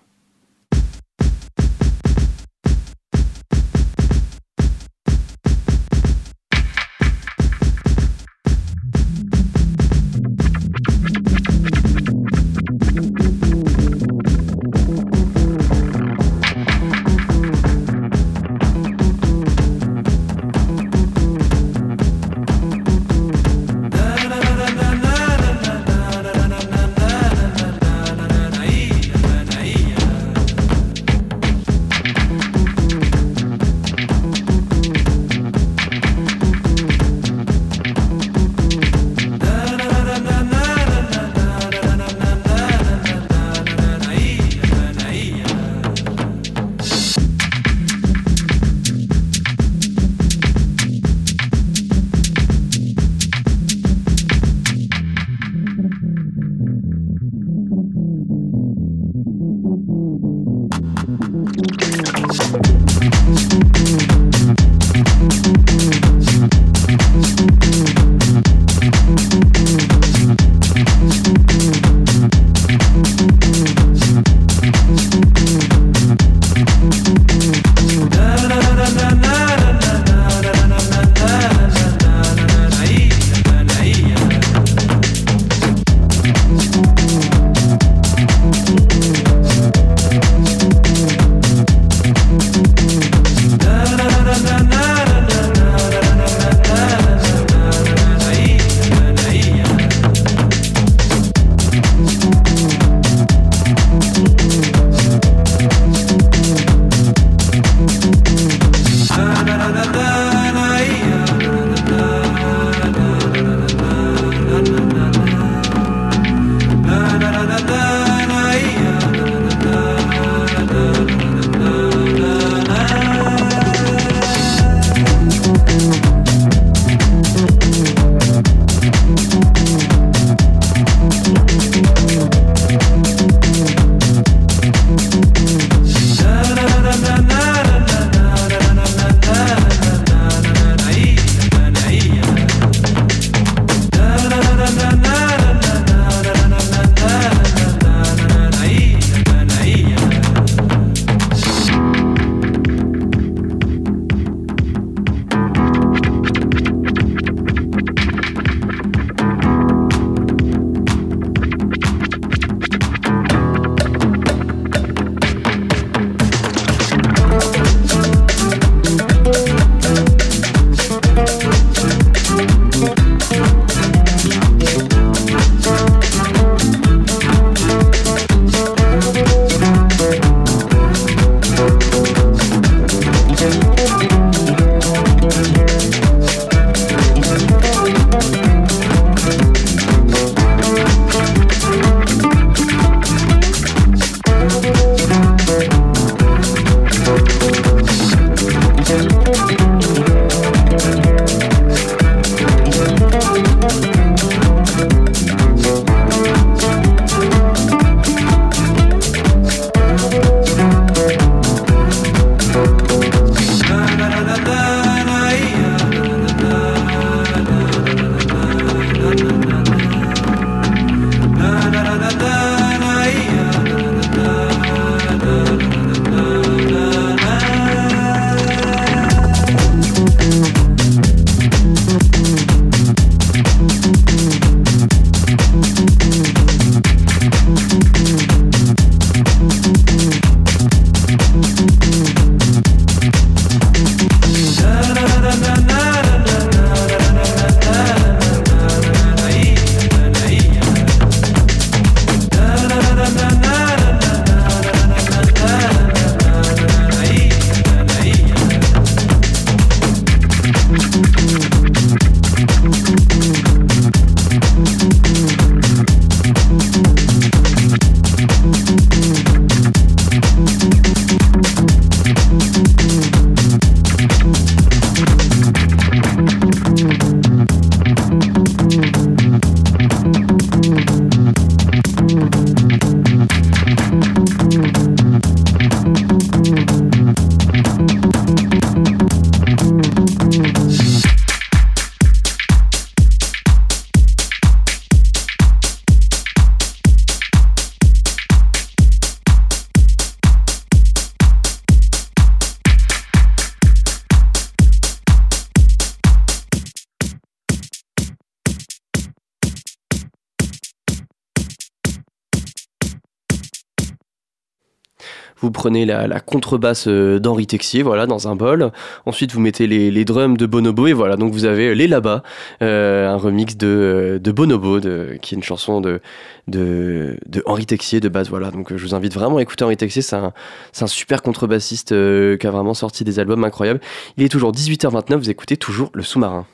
[315.44, 318.72] Vous prenez la, contrebasse euh, d'Henri Texier, voilà, dans un bol.
[319.04, 322.22] Ensuite, vous mettez les, drums de Bonobo et voilà, donc vous avez les là-bas,
[322.62, 326.00] euh, un remix de, de Bonobo, de, qui est une chanson de,
[326.48, 328.30] de, de Henri Texier de base.
[328.30, 330.00] Voilà, donc euh, je vous invite vraiment à écouter Henri Texier.
[330.00, 330.32] C'est un,
[330.80, 333.80] un super contrebassiste euh, qui a vraiment sorti des albums incroyables.
[334.16, 335.16] Il est toujours 18h29.
[335.16, 336.46] Vous écoutez toujours le sous-marin.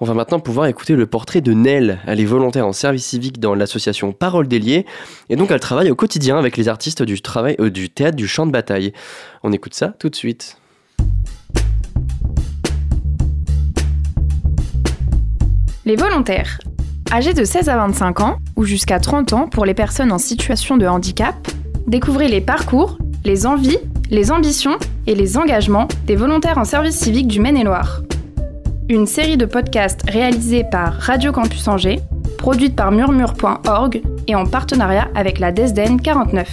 [0.00, 2.00] On va maintenant pouvoir écouter le portrait de Nell.
[2.06, 4.86] Elle est volontaire en service civique dans l'association Parole Déliée
[5.28, 8.44] et donc elle travaille au quotidien avec les artistes du, euh, du théâtre du champ
[8.44, 8.92] de bataille.
[9.44, 10.58] On écoute ça tout de suite.
[15.84, 16.58] Les volontaires.
[17.12, 20.76] Âgés de 16 à 25 ans ou jusqu'à 30 ans pour les personnes en situation
[20.76, 21.36] de handicap,
[21.86, 23.78] découvrez les parcours, les envies,
[24.10, 24.76] les ambitions
[25.06, 28.00] et les engagements des volontaires en service civique du Maine-et-Loire.
[28.90, 32.00] Une série de podcasts réalisés par Radio Campus Angers,
[32.36, 36.46] produite par murmure.org et en partenariat avec la DESDEN 49.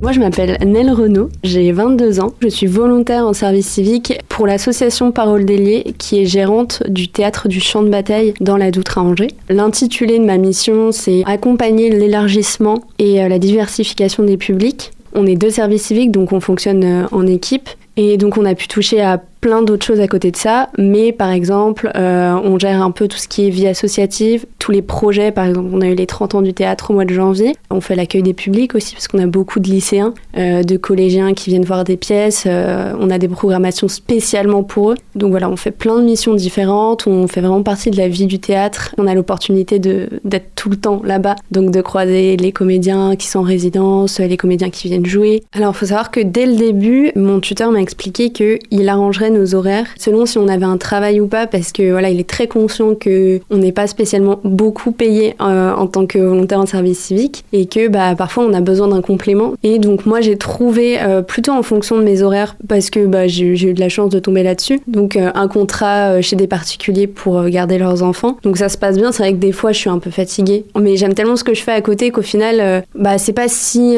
[0.00, 2.32] Moi, je m'appelle Nell Renaud, j'ai 22 ans.
[2.40, 7.46] Je suis volontaire en service civique pour l'association Parole Déliée, qui est gérante du théâtre
[7.46, 9.30] du champ de bataille dans la Doutre à Angers.
[9.48, 14.90] L'intitulé de ma mission, c'est accompagner l'élargissement et euh, la diversification des publics.
[15.14, 17.68] On est deux services civiques, donc on fonctionne euh, en équipe.
[17.96, 21.10] Et donc on a pu toucher à plein d'autres choses à côté de ça, mais
[21.10, 24.82] par exemple, euh, on gère un peu tout ce qui est vie associative, tous les
[24.82, 27.56] projets, par exemple, on a eu les 30 ans du théâtre au mois de janvier,
[27.68, 31.34] on fait l'accueil des publics aussi, parce qu'on a beaucoup de lycéens, euh, de collégiens
[31.34, 35.50] qui viennent voir des pièces, euh, on a des programmations spécialement pour eux, donc voilà,
[35.50, 38.94] on fait plein de missions différentes, on fait vraiment partie de la vie du théâtre,
[38.96, 43.40] on a l'opportunité d'être tout le temps là-bas, donc de croiser les comédiens qui sont
[43.40, 45.42] en résidence, les comédiens qui viennent jouer.
[45.52, 49.54] Alors il faut savoir que dès le début, mon tuteur m'a expliqué qu'il arrangerait nos
[49.54, 52.46] horaires selon si on avait un travail ou pas parce que voilà, il est très
[52.46, 56.98] conscient que on n'est pas spécialement beaucoup payé euh, en tant que volontaire en service
[56.98, 59.54] civique et que bah parfois on a besoin d'un complément.
[59.62, 63.26] Et donc moi j'ai trouvé euh, plutôt en fonction de mes horaires parce que bah,
[63.26, 64.80] j'ai eu de la chance de tomber là-dessus.
[64.86, 68.38] Donc euh, un contrat chez des particuliers pour garder leurs enfants.
[68.42, 69.12] Donc ça se passe bien.
[69.12, 70.64] C'est vrai que des fois je suis un peu fatiguée.
[70.78, 73.96] Mais j'aime tellement ce que je fais à côté qu'au final bah c'est pas si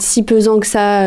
[0.00, 1.02] si pesant que ça.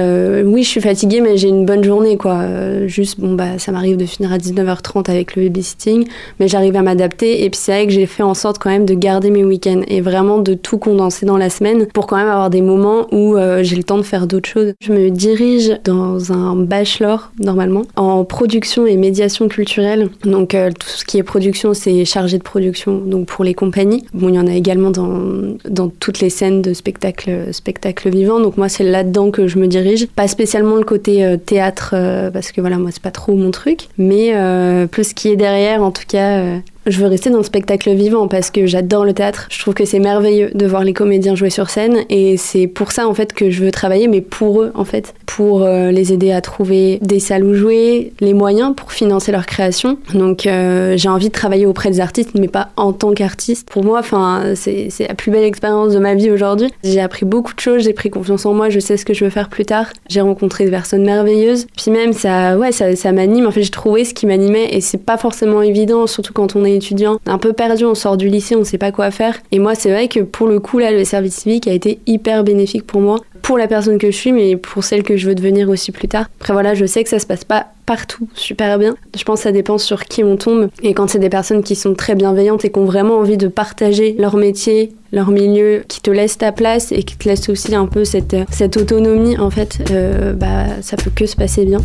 [0.46, 2.44] Oui je suis fatiguée mais j'ai une bonne journée quoi.
[2.88, 6.08] Juste bon bah ça m'arrive de finir à 19h30 avec le babysitting
[6.40, 8.86] mais j'arrive à m'adapter et puis c'est vrai que j'ai fait en sorte quand même
[8.86, 12.28] de garder mes week-ends et vraiment de tout condenser dans la semaine pour quand même
[12.28, 14.74] avoir des moments où euh, j'ai le temps de faire d'autres choses.
[14.80, 20.10] Je me dirige dans un bachelor normalement en production et médiation culturelle.
[20.24, 24.06] Donc euh, tout ce qui est production, c'est chargé de production donc pour les compagnies.
[24.14, 28.40] Bon, il y en a également dans, dans toutes les scènes de spectacle spectacle vivant.
[28.40, 31.96] Donc moi c'est là-dedans que je me dirige, pas spécialement le côté euh, théâtre
[32.32, 35.36] parce que voilà moi c'est pas trop mon truc, mais euh, plus ce qui est
[35.36, 36.60] derrière en tout cas.
[36.88, 39.48] Je veux rester dans le spectacle vivant parce que j'adore le théâtre.
[39.52, 42.92] Je trouve que c'est merveilleux de voir les comédiens jouer sur scène et c'est pour
[42.92, 46.14] ça en fait que je veux travailler, mais pour eux en fait, pour euh, les
[46.14, 49.98] aider à trouver des salles où jouer, les moyens pour financer leur création.
[50.14, 53.70] Donc euh, j'ai envie de travailler auprès des artistes, mais pas en tant qu'artiste.
[53.70, 56.70] Pour moi, enfin c'est la plus belle expérience de ma vie aujourd'hui.
[56.84, 59.26] J'ai appris beaucoup de choses, j'ai pris confiance en moi, je sais ce que je
[59.26, 59.88] veux faire plus tard.
[60.10, 61.68] J'ai rencontré des personnes merveilleuses.
[61.76, 63.46] Puis même ça, ouais, ça, ça m'anime.
[63.46, 66.66] En fait, j'ai trouvé ce qui m'animait et c'est pas forcément évident, surtout quand on
[66.66, 69.38] est étudiant, un peu perdu, on sort du lycée, on sait pas quoi faire.
[69.52, 72.44] Et moi, c'est vrai que pour le coup, là, le service civique a été hyper
[72.44, 75.36] bénéfique pour moi, pour la personne que je suis, mais pour celle que je veux
[75.36, 76.30] devenir aussi plus tard.
[76.40, 78.96] Après, voilà, je sais que ça se passe pas partout super bien.
[79.18, 80.70] Je pense que ça dépend sur qui on tombe.
[80.84, 83.48] Et quand c'est des personnes qui sont très bienveillantes et qui ont vraiment envie de
[83.48, 87.74] partager leur métier, leur milieu, qui te laissent ta place et qui te laissent aussi
[87.74, 91.82] un peu cette, cette autonomie, en fait, euh, bah, ça peut que se passer bien.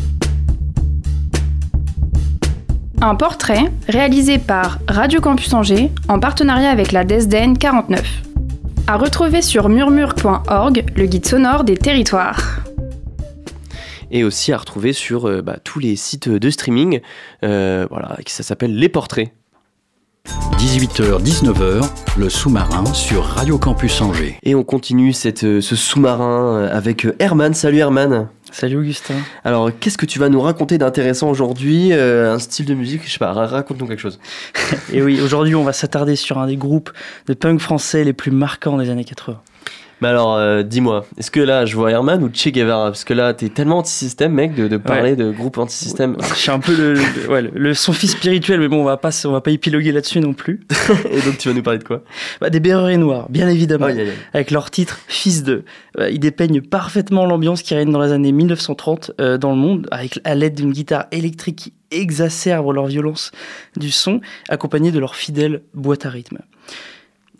[3.04, 8.00] Un portrait réalisé par Radio Campus Angers en partenariat avec la DESDEN 49.
[8.86, 12.60] À retrouver sur murmure.org, le guide sonore des territoires.
[14.12, 17.00] Et aussi à retrouver sur euh, bah, tous les sites de streaming.
[17.44, 19.32] Euh, voilà, qui- ça s'appelle Les Portraits.
[20.58, 21.84] 18h-19h,
[22.16, 24.38] le sous-marin sur Radio Campus Angers.
[24.44, 27.52] Et on continue cette, euh, ce sous-marin avec Herman.
[27.54, 28.28] Salut Herman.
[28.52, 29.14] Salut Augustin.
[29.44, 33.10] Alors, qu'est-ce que tu vas nous raconter d'intéressant aujourd'hui Euh, Un style de musique, je
[33.12, 34.20] sais pas, ra- raconte-nous quelque chose.
[34.92, 36.90] Et oui, aujourd'hui, on va s'attarder sur un des groupes
[37.26, 39.40] de punk français les plus marquants des années 80.
[40.02, 42.86] Mais alors, euh, dis-moi, est-ce que là, je vois Herman ou Che Guevara?
[42.86, 46.16] Parce que là, t'es tellement anti-système, mec, de, de parler de groupe anti-système.
[46.28, 48.84] Je suis un peu le, le- ouais, le- le- son fils spirituel, mais bon, on
[48.84, 50.66] va pas, on va pas épiloguer là-dessus non plus.
[51.12, 52.02] Et donc, tu vas nous parler de quoi?
[52.40, 53.86] Bah, des Bérets Noirs, bien évidemment.
[54.34, 55.62] Avec leur titre Fils de.
[56.00, 59.86] Euh, Ils dépeignent parfaitement l'ambiance qui règne dans les années 1930 euh, dans le monde,
[59.92, 63.30] avec à l'aide d'une guitare électrique qui exacerbe leur violence
[63.76, 66.38] du son, accompagnée de leur fidèle boîte à rythme.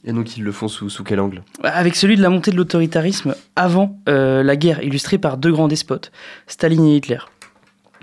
[0.05, 1.43] Et donc ils le font sous, quel angle?
[1.62, 5.69] Avec celui de la montée de l'autoritarisme avant euh, la guerre, illustré par deux grands
[5.69, 6.11] despotes,
[6.47, 7.19] Staline et Hitler.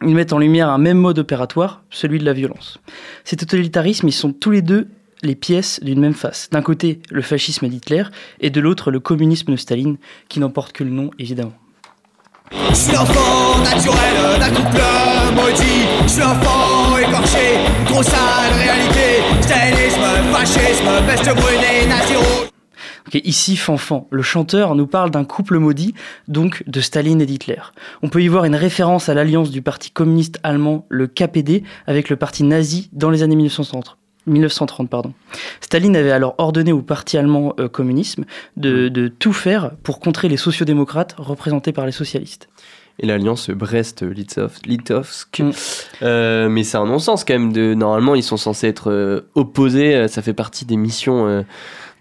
[0.02, 2.80] Ils mettent en lumière un même mode opératoire, celui de la violence.
[3.26, 4.88] Ces totalitarismes, ils sont tous les deux
[5.22, 6.50] les pièces d'une même face.
[6.50, 8.04] D'un côté, le fascisme d'Hitler,
[8.40, 9.98] et de l'autre, le communisme de Staline,
[10.30, 11.54] qui n'emporte que le nom, évidemment.
[12.52, 14.82] Je suis l'enfant naturel d'un couple
[15.36, 15.86] maudit.
[16.04, 19.21] Je suis l'enfant écorché, trop sale réalité.
[19.42, 20.02] Stalinisme,
[20.32, 22.50] fascisme, peste brune et nazi rouge.
[23.08, 25.96] Ok, ici, Fanfan, le chanteur nous parle d'un couple maudit,
[26.28, 27.62] donc de Staline et d'Hitler.
[28.04, 32.10] On peut y voir une référence à l'alliance du parti communiste allemand, le KPD, avec
[32.10, 33.98] le parti nazi dans les années 1930.
[34.28, 35.13] 1930 pardon.
[35.62, 38.26] Staline avait alors ordonné au parti allemand euh, communisme
[38.58, 42.50] de, de tout faire pour contrer les sociodémocrates représentés par les socialistes.
[43.02, 45.40] Et l'alliance Brest-Litovsk.
[45.40, 45.52] Mm.
[46.02, 47.54] Euh, mais c'est un non-sens quand même.
[47.54, 49.96] De, normalement, ils sont censés être euh, opposés.
[49.96, 51.46] euh, Ça fait partie des missions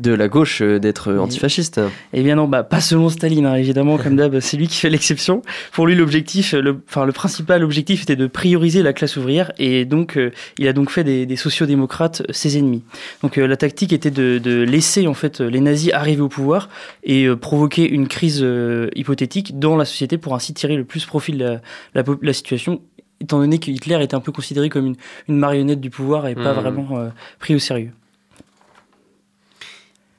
[0.00, 1.80] de la gauche euh, d'être euh, antifasciste.
[2.12, 4.90] Eh bien non, bah, pas selon Staline, hein, évidemment, comme d'hab, c'est lui qui fait
[4.90, 5.42] l'exception.
[5.72, 9.84] Pour lui, l'objectif, le, enfin, le principal objectif était de prioriser la classe ouvrière, et
[9.84, 12.82] donc euh, il a donc fait des, des sociodémocrates euh, ses ennemis.
[13.22, 16.68] Donc euh, la tactique était de, de laisser en fait les nazis arriver au pouvoir
[17.04, 21.06] et euh, provoquer une crise euh, hypothétique dans la société pour ainsi tirer le plus
[21.06, 21.58] profit de
[21.94, 22.80] la, la, situation.
[23.20, 24.96] Étant donné que Hitler était un peu considéré comme une,
[25.28, 26.60] une marionnette du pouvoir et pas Mhm.
[26.60, 27.08] vraiment euh,
[27.40, 27.90] pris au sérieux.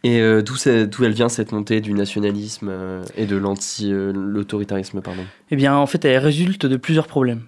[0.03, 3.91] Et euh, d'où c'est- d'où elle vient cette montée du nationalisme euh, et de l'anti,
[3.91, 5.23] euh, l'autoritarisme, pardon?
[5.51, 7.41] Eh bien, en fait, elle résulte de plusieurs problèmes.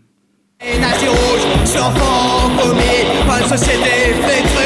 [0.59, 3.89] Et nazi rouge, je suis l'enfant commis par une société
[4.21, 4.60] flétrée.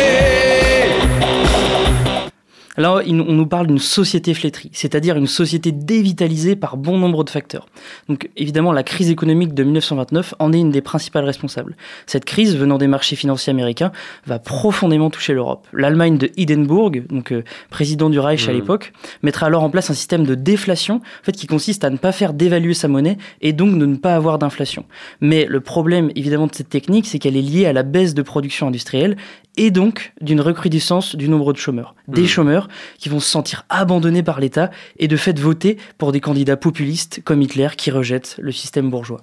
[2.78, 7.30] Là, on nous parle d'une société flétrie, c'est-à-dire une société dévitalisée par bon nombre de
[7.30, 7.68] facteurs.
[8.10, 11.78] Donc évidemment, la crise économique de 1929 en est une des principales responsables.
[12.06, 13.92] Cette crise, venant des marchés financiers américains,
[14.26, 15.68] va profondément toucher l'Europe.
[15.74, 18.58] L'Allemagne de Hindenburg, donc euh, président du Reich à Mhm.
[18.60, 21.98] l'époque, mettra alors en place un système de déflation, en fait, qui consiste à ne
[21.98, 24.86] pas faire dévaluer sa monnaie et donc de ne pas avoir d'inflation.
[25.22, 28.22] Mais le problème, évidemment, de cette technique, c'est qu'elle est liée à la baisse de
[28.22, 29.16] production industrielle
[29.58, 31.96] et donc d'une recrudescence du nombre de chômeurs.
[32.10, 32.28] Des Mhm.
[32.28, 32.64] chômeurs
[32.97, 37.22] qui vont se sentir abandonnés par l'État et de fait voter pour des candidats populistes
[37.24, 39.22] comme Hitler qui rejettent le système bourgeois.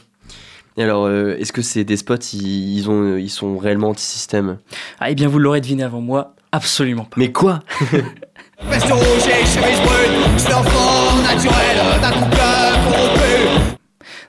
[0.76, 4.59] Et alors, euh, est-ce que ces despotes, ils, ils ont, ils sont réellement anti-système?
[5.01, 7.16] Ah, eh bien, vous l'aurez deviné avant moi, absolument pas.
[7.18, 7.61] Mais quoi?
[8.70, 12.52] Veste rouge et chemise brune, suis l'enfant naturel d'un couple.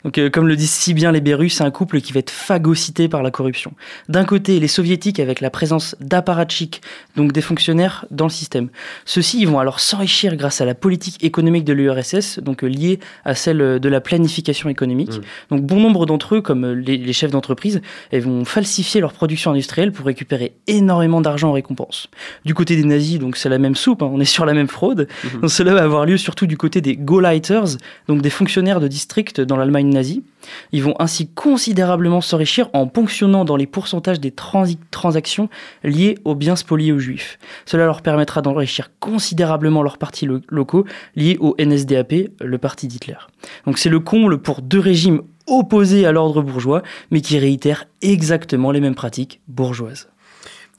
[0.04, 2.32] Donc, euh, comme le disent si bien les Bérus, c'est un couple qui va être
[2.32, 3.74] phagocyté par la corruption.
[4.10, 6.82] D'un côté, les soviétiques avec la présence d'apparatchiks,
[7.16, 8.70] donc des fonctionnaires dans le système.
[9.06, 13.00] Ceux-ci ils vont alors s'enrichir grâce à la politique économique de l'URSS, donc euh, liée
[13.26, 15.18] à celle euh, de la planification économique.
[15.18, 15.56] Mm.
[15.56, 17.82] Donc, bon nombre d'entre eux, comme euh, les, les chefs d'entreprise,
[18.12, 22.08] vont falsifier leur production industrielle pour récupérer énormément d'argent en récompense.
[22.46, 24.68] Du côté des nazis, donc c'est la même soupe, hein, on est sur la même
[24.68, 25.08] fraude.
[25.24, 25.42] Mhm.
[25.42, 27.78] Donc, cela va avoir lieu surtout du côté des Gauleiters,
[28.08, 30.24] donc des fonctionnaires de district dans l'Allemagne nazie.
[30.72, 35.50] Ils vont ainsi considérablement s'enrichir en ponctionnant dans les pourcentages des transi- transactions
[35.84, 37.40] liées aux biens spoliés aux juifs.
[37.66, 40.86] Cela leur permettra d'enrichir considérablement leurs partis lo- locaux
[41.16, 43.18] liés au NSDAP, le parti d'Hitler.
[43.66, 48.72] Donc c'est le comble pour deux régimes opposés à l'ordre bourgeois, mais qui réitèrent exactement
[48.72, 50.10] les mêmes pratiques bourgeoises.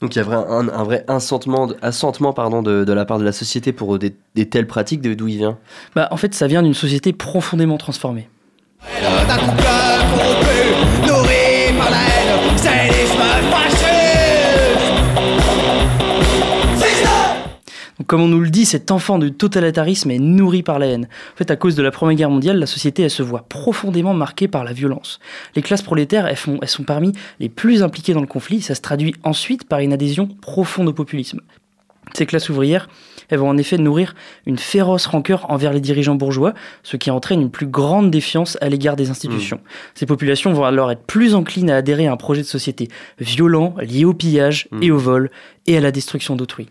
[0.01, 3.23] Donc il y a un, un vrai assentement, assentement pardon, de, de la part de
[3.23, 5.57] la société pour des, des telles pratiques, d'où il vient?
[5.95, 8.27] Bah, en fait, ça vient d'une société profondément transformée.
[18.07, 21.07] Comme on nous le dit, cet enfant de totalitarisme est nourri par la haine.
[21.33, 24.13] En fait, à cause de la Première Guerre mondiale, la société elle se voit profondément
[24.13, 25.19] marquée par la violence.
[25.55, 28.61] Les classes prolétaires, font, elles sont parmi les plus impliquées dans le conflit.
[28.61, 31.41] Ça se traduit ensuite par une adhésion profonde au populisme.
[32.13, 32.89] Ces classes ouvrières,
[33.29, 34.15] elles vont en effet nourrir
[34.45, 36.53] une féroce rancœur envers les dirigeants bourgeois,
[36.83, 39.59] ce qui entraîne une plus grande défiance à l'égard des institutions.
[39.93, 42.87] Ces populations vont alors être plus enclines à adhérer à un projet de société
[43.19, 44.83] violent, lié au pillage Mm.
[44.83, 45.29] et au vol,
[45.67, 46.67] et à la destruction d'autrui.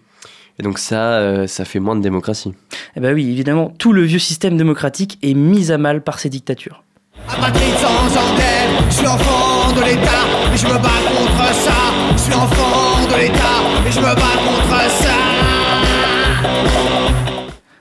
[0.58, 2.52] Et donc ça, euh, ça fait moins de démocratie.
[2.96, 6.28] Eh ben oui, évidemment, tout le vieux système démocratique est mis à mal par ces
[6.28, 6.82] dictatures.
[7.28, 11.72] Apatride sans antenne, je suis l'enfant de l'État, et je me bats contre ça.
[12.12, 15.23] Je suis l'enfant de l'État, et je me bats contre ça.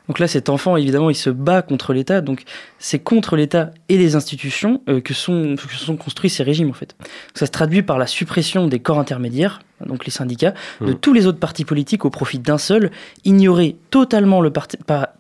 [0.09, 2.19] Donc là, cet enfant, évidemment, il se bat contre l'État.
[2.21, 2.43] Donc
[2.77, 6.73] c'est contre l'État et les institutions euh, que, sont, que sont construits ces régimes, en
[6.73, 6.95] fait.
[7.35, 10.99] Ça se traduit par la suppression des corps intermédiaires, donc les syndicats, de Mhm.
[10.99, 12.91] tous les autres partis politiques au profit d'un seul,
[13.25, 14.67] ignorer totalement le par-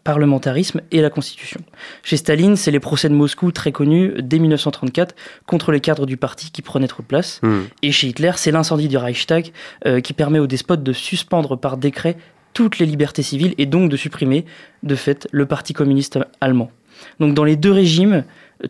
[0.03, 1.61] parlementarisme et la Constitution.
[2.03, 5.15] Chez Staline, c'est les procès de Moscou très connus dès 1934
[5.45, 7.39] contre les cadres du parti qui prenaient trop de place.
[7.43, 7.61] Hmm.
[7.81, 9.51] Et chez Hitler, c'est l'incendie du Reichstag
[9.85, 12.17] euh, qui permet aux despotes de suspendre par décret
[12.53, 14.45] toutes les libertés civiles et donc de supprimer,
[14.83, 16.71] de fait, le Parti communiste allemand.
[17.19, 18.23] Donc dans les deux régimes,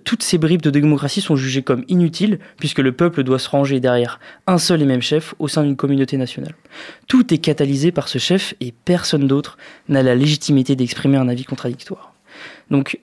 [0.04, 3.80] toutes ces bribes de démocratie sont jugées comme inutiles puisque le peuple doit se ranger
[3.80, 6.56] derrière un seul et même chef au sein d'une communauté nationale.
[7.08, 9.58] Tout est catalysé par ce chef et personne d'autre
[9.90, 12.14] n'a la légitimité d'exprimer un avis contradictoire.
[12.72, 13.00] Donc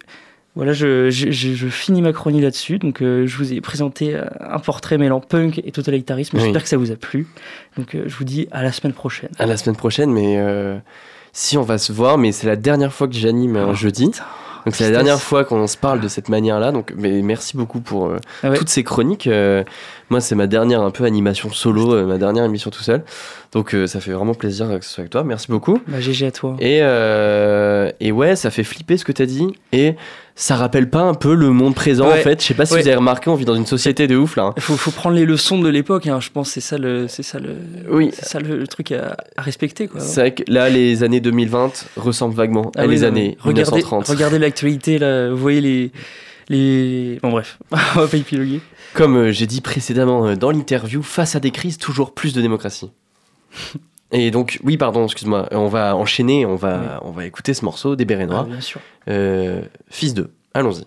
[0.56, 2.78] voilà, je, je- je- je finis ma chronique là-dessus.
[2.78, 6.36] Donc euh, je vous ai présenté euh, un portrait mêlant punk et totalitarisme.
[6.36, 6.42] Oui.
[6.44, 7.26] J'espère que ça vous a plu.
[7.76, 9.30] Donc euh, je vous dis à la semaine prochaine.
[9.38, 10.76] À la semaine prochaine, mais euh,
[11.32, 14.10] si on va se voir, mais c'est la dernière fois que j'anime un Oh, jeudi.
[14.10, 14.24] putain.
[14.66, 16.70] Donc c'est la dernière fois qu'on se parle de cette manière-là.
[16.72, 18.56] Donc mais merci beaucoup pour euh, Ah ouais.
[18.58, 19.26] toutes ces chroniques.
[19.26, 19.64] Euh,
[20.10, 23.02] moi c'est ma dernière un peu animation solo, euh, ma dernière émission tout seul.
[23.52, 25.24] Donc euh, ça fait vraiment plaisir que ce soit avec toi.
[25.24, 25.80] Merci beaucoup.
[25.88, 26.56] Bah, GG à toi.
[26.60, 29.46] Et, euh, et ouais, ça fait flipper ce que t'as dit.
[29.72, 29.94] Et
[30.36, 32.20] ça rappelle pas un peu le monde présent Ouais.
[32.20, 32.40] en fait.
[32.42, 32.82] Je sais pas si Ouais.
[32.82, 34.44] vous avez remarqué, on vit dans une société de ouf là.
[34.44, 34.52] hein.
[34.56, 36.06] Il faut, faut prendre les leçons de l'époque.
[36.06, 36.18] hein.
[36.20, 37.56] Je pense c'est ça le, c'est ça le,
[37.90, 38.10] Oui.
[38.12, 40.00] c'est ça le, le truc à, à respecter quoi.
[40.00, 43.36] C'est vrai que là, les années 2020 ressemblent vaguement Ah à oui, les non, années
[43.40, 44.08] regardez, 1930.
[44.08, 45.30] regardez l'actualité là.
[45.30, 45.90] Vous voyez les,
[46.48, 47.18] les.
[47.22, 48.60] Bon bref, on va pas épiloguer.
[48.94, 52.40] Comme euh, j'ai dit précédemment euh, dans l'interview, face à des crises, toujours plus de
[52.42, 52.90] démocratie.
[54.12, 56.86] Et donc, oui, pardon, excuse-moi, on va enchaîner, on va, Oui.
[57.02, 58.44] on va écouter ce morceau des Bérets Ah, Noirs.
[58.46, 58.80] bien sûr.
[59.08, 60.84] Euh, fils de, allons-y.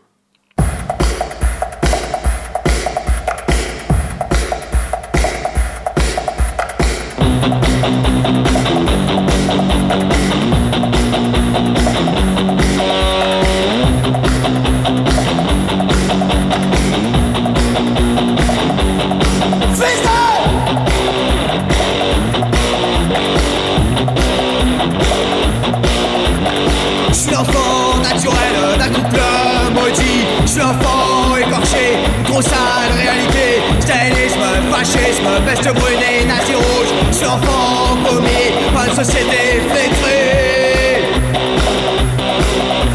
[32.34, 33.62] Trop sale réalité.
[33.80, 36.92] Stalinisme, fascisme, peste et nazi rouge.
[38.96, 41.04] Société flétrée.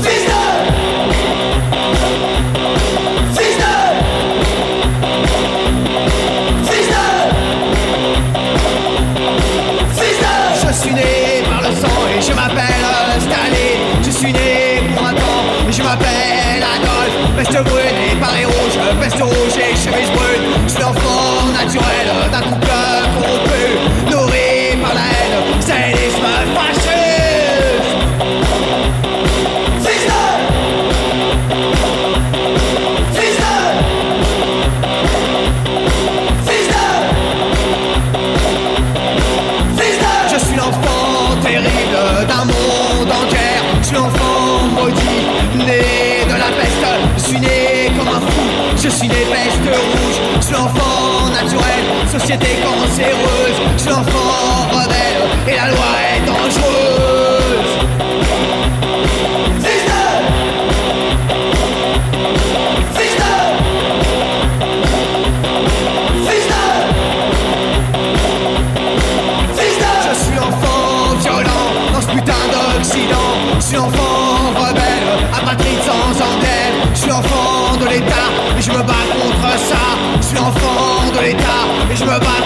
[0.03, 0.45] Fils de
[3.27, 3.63] de
[10.67, 12.87] Je suis né par le sang et je m'appelle
[13.21, 15.07] Staline Je suis né pour
[15.69, 16.29] et je m'appelle
[18.21, 18.79] paris rouge,
[52.29, 54.18] naturel, société cancéreuse Je
[82.05, 82.38] l'État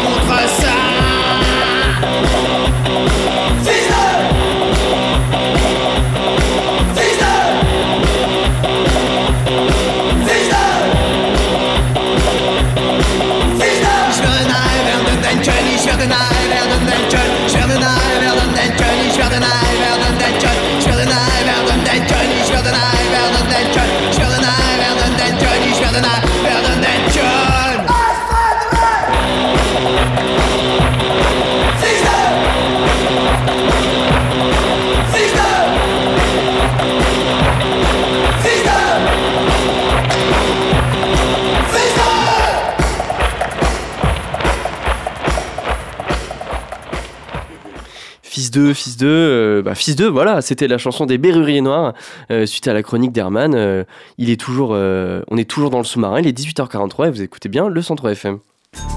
[48.53, 51.95] Fils 2, fils 2, euh, bah, fils 2, voilà, c'était la chanson des Berruriers Noirs
[52.31, 53.55] euh, suite à la chronique d'Herman.
[53.55, 53.85] euh,
[54.19, 57.23] il est toujours, euh, on est toujours dans le sous-marin, il est 18h43 et vous
[57.23, 58.39] écoutez bien le 103 FM.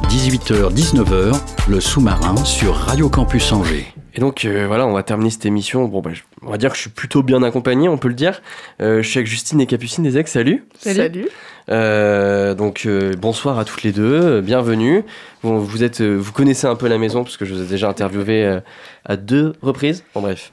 [0.10, 1.40] 18h-19h,
[1.70, 3.86] le sous-marin sur Radio Campus Angers.
[4.18, 5.86] Et donc euh, voilà, on va terminer cette émission.
[5.86, 8.14] Bon, bah, je- on va dire que je suis plutôt bien accompagné, on peut le
[8.14, 8.42] dire.
[8.82, 10.64] Euh, je suis avec Justine et Capucine des ex, salut.
[10.80, 11.28] Salut.
[11.68, 15.04] Euh, donc euh, bonsoir à toutes les deux, euh, bienvenue.
[15.44, 17.66] Bon, vous êtes, euh, vous connaissez un peu la maison parce que je vous ai
[17.66, 18.60] déjà interviewé euh,
[19.04, 20.04] à deux reprises.
[20.14, 20.52] Bon bref.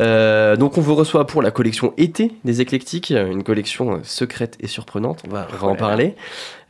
[0.00, 4.56] Euh, donc on vous reçoit pour la collection été des éclectiques, une collection euh, secrète
[4.60, 5.22] et surprenante.
[5.28, 6.14] On va, on va en parler.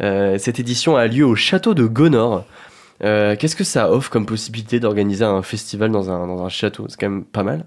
[0.02, 2.44] Euh, cette édition a lieu au château de Gonor.
[3.04, 6.86] Euh, Qu'est-ce que ça offre comme possibilité d'organiser un festival dans un, dans un château?
[6.88, 7.64] C'est quand même pas mal.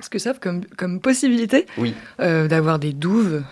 [0.00, 1.66] Ce que ça offre comme, comme possibilité?
[1.78, 1.94] Oui.
[2.20, 3.42] euh, d'avoir des douves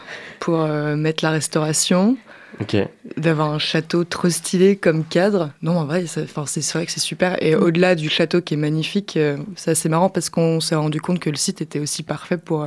[0.41, 2.17] pour euh, mettre la restauration,
[2.61, 2.77] Ok.
[3.19, 5.51] d'avoir un château trop stylé comme cadre.
[5.63, 7.37] Non, en vrai, c'est vrai que c'est super.
[7.43, 9.19] Et au-delà du château qui est magnifique,
[9.57, 12.67] c'est assez marrant parce qu'on s'est rendu compte que le site était aussi parfait pour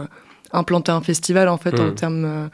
[0.53, 1.95] implanter un festival en fait en Mm.
[1.95, 2.49] termes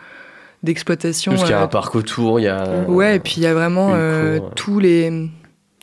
[0.64, 1.32] d'exploitation.
[1.34, 2.84] Parce qu'il y a un parc autour, il y a.
[2.88, 5.30] Ouais, et puis il y a vraiment euh, tous les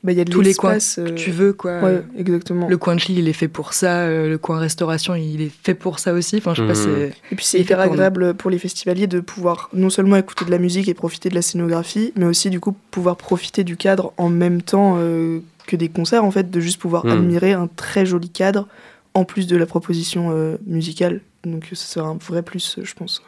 [0.04, 1.80] Bah, il y a de tous les coins l'espace, que euh, tu veux quoi.
[1.80, 2.68] Ouais, exactement.
[2.68, 4.00] Le coin de Chili, il est fait pour ça.
[4.02, 6.36] euh, le coin restauration, il est fait pour ça aussi.
[6.36, 7.10] Enfin, je sais pas, Mhm.
[7.10, 7.12] c'est.
[7.32, 10.50] Et puis c'est hyper pour agréable pour les festivaliers de pouvoir non seulement écouter de
[10.50, 14.12] la musique et profiter de la scénographie, mais aussi du coup pouvoir profiter du cadre
[14.18, 17.10] en même temps euh, que des concerts, en fait, de juste pouvoir Mm.
[17.10, 18.68] admirer un très joli cadre
[19.14, 21.22] en plus de la proposition euh, musicale.
[21.44, 23.22] Donc ça sera un vrai plus, je pense.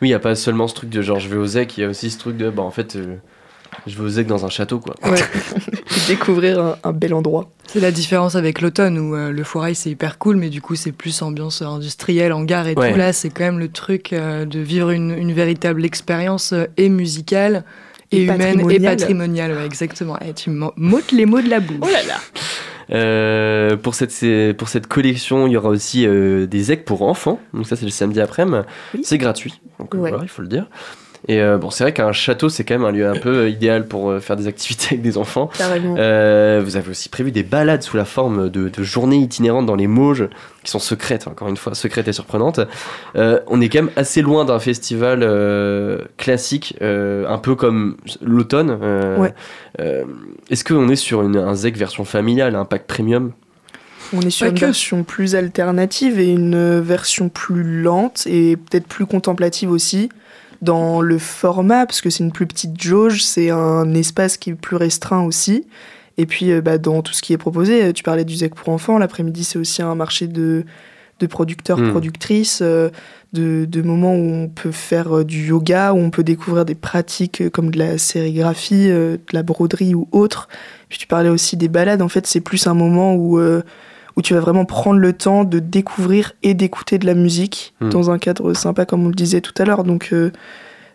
[0.00, 1.80] Oui, il n'y a pas seulement ce truc de genre je vais au ZEC, il
[1.80, 3.16] y a aussi ce truc de bah en fait euh,
[3.86, 4.94] je vais au ZEC dans un château quoi.
[5.04, 5.18] Ouais.
[5.18, 7.50] Et découvrir un, un bel endroit.
[7.66, 10.74] C'est la différence avec l'automne où euh, le foirail c'est hyper cool, mais du coup
[10.74, 12.92] c'est plus ambiance industrielle, hangar et Ouais.
[12.92, 12.98] tout.
[12.98, 16.88] Là, c'est quand même le truc euh, de vivre une, une véritable expérience euh, et
[16.88, 17.64] musicale.
[18.12, 19.52] Et, Et humaine et patrimoniale.
[19.52, 20.18] ouais, exactement.
[20.26, 21.76] Eh, tu m'ôtes les mots de la bouche.
[21.80, 22.16] Oh là là
[22.92, 27.02] Euh, pour, cette, c'est- pour cette collection, il y aura aussi euh, des ZEC pour
[27.02, 27.38] enfants.
[27.54, 28.58] Donc ça c'est le samedi après-midi.
[28.94, 29.02] Oui.
[29.04, 29.60] C'est gratuit.
[29.78, 30.00] Donc Ouais.
[30.10, 30.66] voilà, il faut le dire.
[31.28, 33.86] Et euh, bon, c'est vrai qu'un château, c'est quand même un lieu un peu idéal
[33.86, 35.50] pour euh, faire des activités avec des enfants.
[35.58, 35.94] Carrément.
[35.98, 39.74] Euh, vous avez aussi prévu des balades sous la forme de, de journées itinérantes dans
[39.76, 40.28] les Mauges,
[40.64, 42.60] qui sont secrètes, encore une fois, secrètes et surprenantes.
[43.16, 47.96] Euh, on est quand même assez loin d'un festival euh, classique, euh, un peu comme
[48.22, 48.78] l'automne.
[48.82, 49.34] Euh, Ouais.
[49.80, 50.04] euh,
[50.50, 53.32] Est-ce qu'on est sur une, un ZEC version familiale, un pack premium?
[54.12, 54.64] On est sur Pas une que.
[54.64, 60.08] version plus alternative et une version plus lente et peut-être plus contemplative aussi
[60.62, 64.54] dans le format, parce que c'est une plus petite jauge, c'est un espace qui est
[64.54, 65.66] plus restreint aussi.
[66.18, 68.54] Et puis euh, bah, dans tout ce qui est proposé, euh, tu parlais du ZEC
[68.54, 70.64] pour enfants, l'après-midi c'est aussi un marché de,
[71.18, 71.90] de producteurs, Mm.
[71.92, 72.90] productrices, euh,
[73.32, 77.48] de, de moments où on peut faire du yoga, où on peut découvrir des pratiques
[77.50, 80.48] comme de la sérigraphie, euh, de la broderie ou autre.
[80.90, 83.40] Puis tu parlais aussi des balades, en fait c'est plus un moment où...
[84.16, 87.88] où tu vas vraiment prendre le temps de découvrir et d'écouter de la musique Mm.
[87.90, 89.84] dans un cadre sympa, comme on le disait tout à l'heure.
[89.84, 90.30] Donc, euh,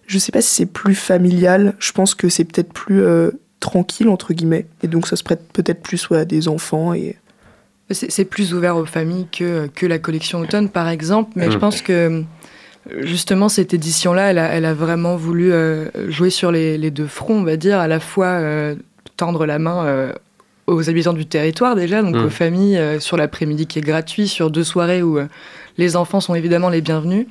[0.08, 1.74] je sais pas si c'est plus familial.
[1.80, 4.68] Je pense que c'est peut-être plus euh, tranquille, entre guillemets.
[4.84, 6.94] Et donc, ça se prête peut-être plus ouais, à des enfants.
[6.94, 7.18] Et...
[7.92, 11.32] C'est c'est plus ouvert aux familles que, que la collection automne, par exemple.
[11.36, 12.24] Mais je pense que
[13.00, 17.08] justement, cette édition-là, elle a, elle a vraiment voulu euh, jouer sur les, les deux
[17.08, 18.76] fronts, on va dire, à la fois euh,
[19.18, 20.14] tendre la main euh,
[20.68, 22.26] aux habitants du territoire déjà, donc Mm.
[22.26, 25.28] aux familles, euh, sur l'après-midi qui est gratuit, sur deux soirées où euh,
[25.78, 27.28] les enfants sont évidemment les bienvenus.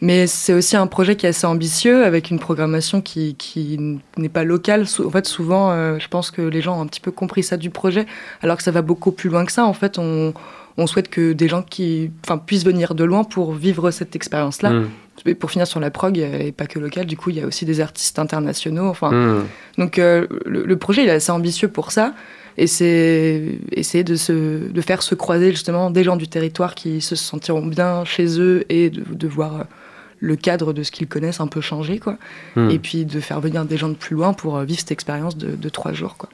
[0.00, 3.78] Mais c'est aussi un projet qui est assez ambitieux, avec une programmation qui, qui
[4.16, 4.84] n'est pas locale.
[5.04, 7.56] En fait, souvent, euh, je pense que les gens ont un petit peu compris ça
[7.56, 8.06] du projet,
[8.42, 9.64] alors que ça va beaucoup plus loin que ça.
[9.64, 10.34] En fait, on,
[10.76, 12.10] on souhaite que des gens qui
[12.46, 14.70] puissent venir de loin pour vivre cette expérience-là.
[14.70, 14.88] Mm.
[15.26, 17.46] Et pour finir sur la prog, et pas que locale, du coup, il y a
[17.46, 18.86] aussi des artistes internationaux.
[18.88, 19.44] Enfin, Mm.
[19.78, 22.12] donc le, le projet il est assez ambitieux pour ça.
[22.62, 27.00] Et c'est essayer de, se, de faire se croiser justement des gens du territoire qui
[27.00, 29.64] se sentiront bien chez eux et de, de voir euh,
[30.20, 31.98] le cadre de ce qu'ils connaissent un peu changer.
[31.98, 32.18] Quoi.
[32.54, 32.70] Mm.
[32.70, 35.36] Et puis de faire venir des gens de plus loin pour euh, vivre cette expérience
[35.36, 36.16] de, de trois jours.
[36.16, 36.28] Quoi.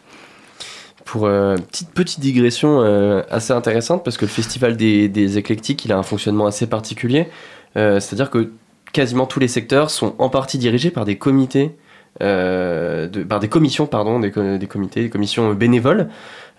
[1.06, 5.86] Pour euh, petite petite digression euh, assez intéressante parce que le festival des, des éclectiques
[5.86, 7.28] il a un fonctionnement assez particulier.
[7.78, 8.52] Euh, C'est-à-dire que
[8.92, 11.70] quasiment tous les secteurs sont en partie dirigés par des comités,
[12.20, 16.08] de- par des commissions pardon, des, co- des comités, des commissions bénévoles.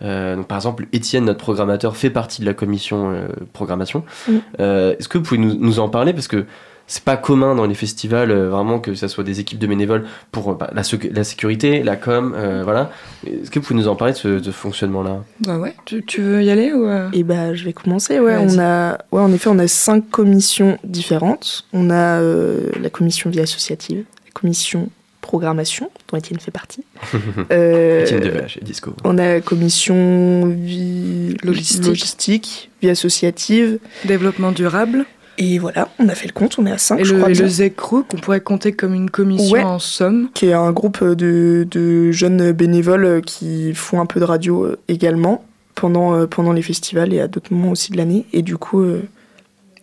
[0.02, 4.04] Euh, donc par exemple, Étienne, notre programmateur, fait partie de la commission euh, programmation.
[4.28, 4.34] Mm.
[4.62, 6.14] Euh, Est-ce que vous pouvez nous, nous en parler?
[6.14, 6.46] Parce que
[6.88, 10.06] c'est pas commun dans les festivals euh, vraiment que ça soit des équipes de bénévoles
[10.32, 12.92] pour euh, bah, la, sécu- la sécurité, la com, euh, voilà.
[13.28, 15.18] Est-ce que vous pouvez nous en parler de ce, de ce fonctionnement-là?
[15.42, 17.10] Bah ouais, tu, tu veux y aller ou euh?
[17.14, 18.20] Et bah, je vais commencer.
[18.20, 21.66] Ouais, on a, ouais, en effet, on a cinq commissions différentes.
[21.74, 24.90] On a euh, la commission vie associative, la commission
[25.30, 26.84] programmation, dont Étienne fait partie.
[27.52, 28.94] Euh, Étienne Devache et Disco.
[29.04, 31.86] on a commission vie Logistique.
[31.86, 33.78] logistique, vie associative.
[34.06, 35.06] Développement durable.
[35.38, 37.30] Et voilà, on a fait le compte, on est à 5, Et je le, crois
[37.30, 37.44] et bien.
[37.44, 39.62] le ZECRO qu'on pourrait compter comme une commission Ouais.
[39.64, 40.30] en somme.
[40.34, 44.64] qui est un groupe de, de jeunes bénévoles euh, qui font un peu de radio
[44.66, 48.26] euh, également pendant, pendant les festivals et à d'autres moments aussi de l'année.
[48.34, 49.04] Et du coup, euh,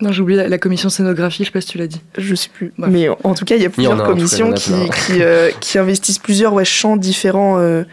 [0.00, 2.00] Non, j'ai oublié la, commission scénographie, je sais pas si tu l'as dit.
[2.18, 2.72] je sais plus.
[2.76, 2.90] Bref.
[2.92, 4.72] Mais en tout cas, il y a y plusieurs a, cas, commissions qui,
[5.06, 7.84] qui, euh, qui investissent plusieurs ouais, champs différents euh,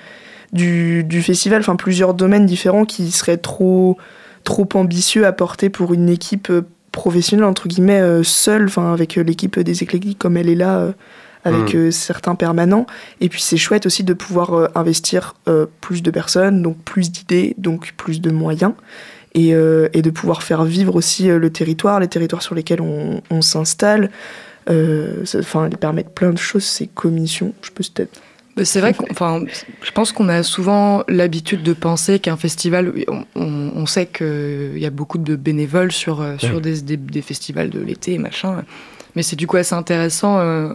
[0.51, 3.97] du, du festival, enfin plusieurs domaines différents qui seraient trop,
[4.43, 9.15] trop ambitieux à porter pour une équipe euh, professionnelle, entre guillemets, euh, seule, enfin avec
[9.15, 10.77] l'équipe des éclectiques comme elle est là.
[10.79, 10.91] euh,
[11.45, 11.77] avec Mm.
[11.77, 12.85] euh, certains permanents.
[13.19, 17.11] Et puis c'est chouette aussi de pouvoir euh, investir euh, plus de personnes, donc plus
[17.11, 18.71] d'idées, donc plus de moyens.
[19.36, 22.81] Et, euh, et de pouvoir faire vivre aussi euh, le territoire, les territoires sur lesquels
[22.81, 24.11] on, on s'installe.
[24.69, 27.53] Euh, ça- Enfin, ils permettent plein de choses, ces commissions.
[27.63, 28.21] Je peux peut-être
[28.55, 29.43] Bah, C'est vrai qu'on- enfin,
[29.81, 34.77] je pense qu'on a souvent l'habitude de penser qu'un festival, on, on- on sait qu'il
[34.77, 36.61] y a beaucoup de bénévoles sur, sur Ouais.
[36.61, 38.63] des, des- des festivals de l'été, machin.
[39.15, 40.73] Mais c'est du coup assez intéressant euh,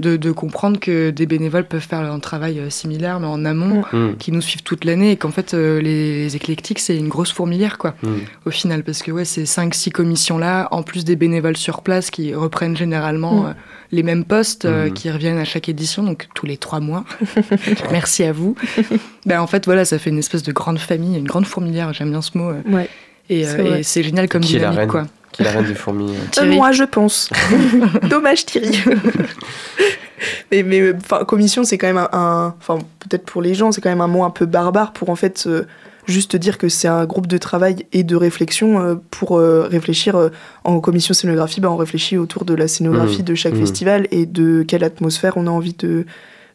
[0.00, 3.84] de, de comprendre que des bénévoles peuvent faire un travail euh, similaire, mais en amont,
[3.92, 4.16] Mm.
[4.18, 7.32] qui nous suivent toute l'année, et qu'en fait, euh, les, les éclectiques, c'est une grosse
[7.32, 8.08] fourmilière, quoi, Mm.
[8.46, 8.82] au final.
[8.82, 13.42] Parce que, ouais, ces 5-6 commissions-là, en plus des bénévoles sur place qui reprennent généralement
[13.42, 13.46] Mm.
[13.46, 13.52] euh,
[13.92, 14.92] les mêmes postes, euh, Mm.
[14.94, 17.04] qui reviennent à chaque édition, donc tous les trois mois.
[17.92, 18.56] Merci à vous.
[19.26, 22.10] ben, en fait, voilà, ça fait une espèce de grande famille, une grande fourmilière, j'aime
[22.10, 22.50] bien ce mot.
[22.50, 22.88] euh, Ouais.
[23.30, 25.06] et C'est euh, génial comme dynamique, quoi.
[25.34, 26.18] Qui est la reine des fourmis euh.
[26.30, 26.56] Thierry.
[26.56, 27.28] moi, je pense.
[28.08, 28.78] Dommage, Thierry.
[30.50, 32.54] mais, mais enfin, commission, c'est quand même un.
[32.58, 35.16] Enfin, peut-être pour les gens, c'est quand même un mot un peu barbare pour en
[35.16, 35.64] fait euh,
[36.06, 40.14] juste dire que c'est un groupe de travail et de réflexion euh, pour euh, réfléchir
[40.16, 40.28] euh,
[40.62, 41.60] en commission scénographie.
[41.60, 43.24] Bah, on réfléchit autour de la scénographie Mmh.
[43.24, 43.60] de chaque Mmh.
[43.60, 46.06] festival et de quelle atmosphère on a envie de,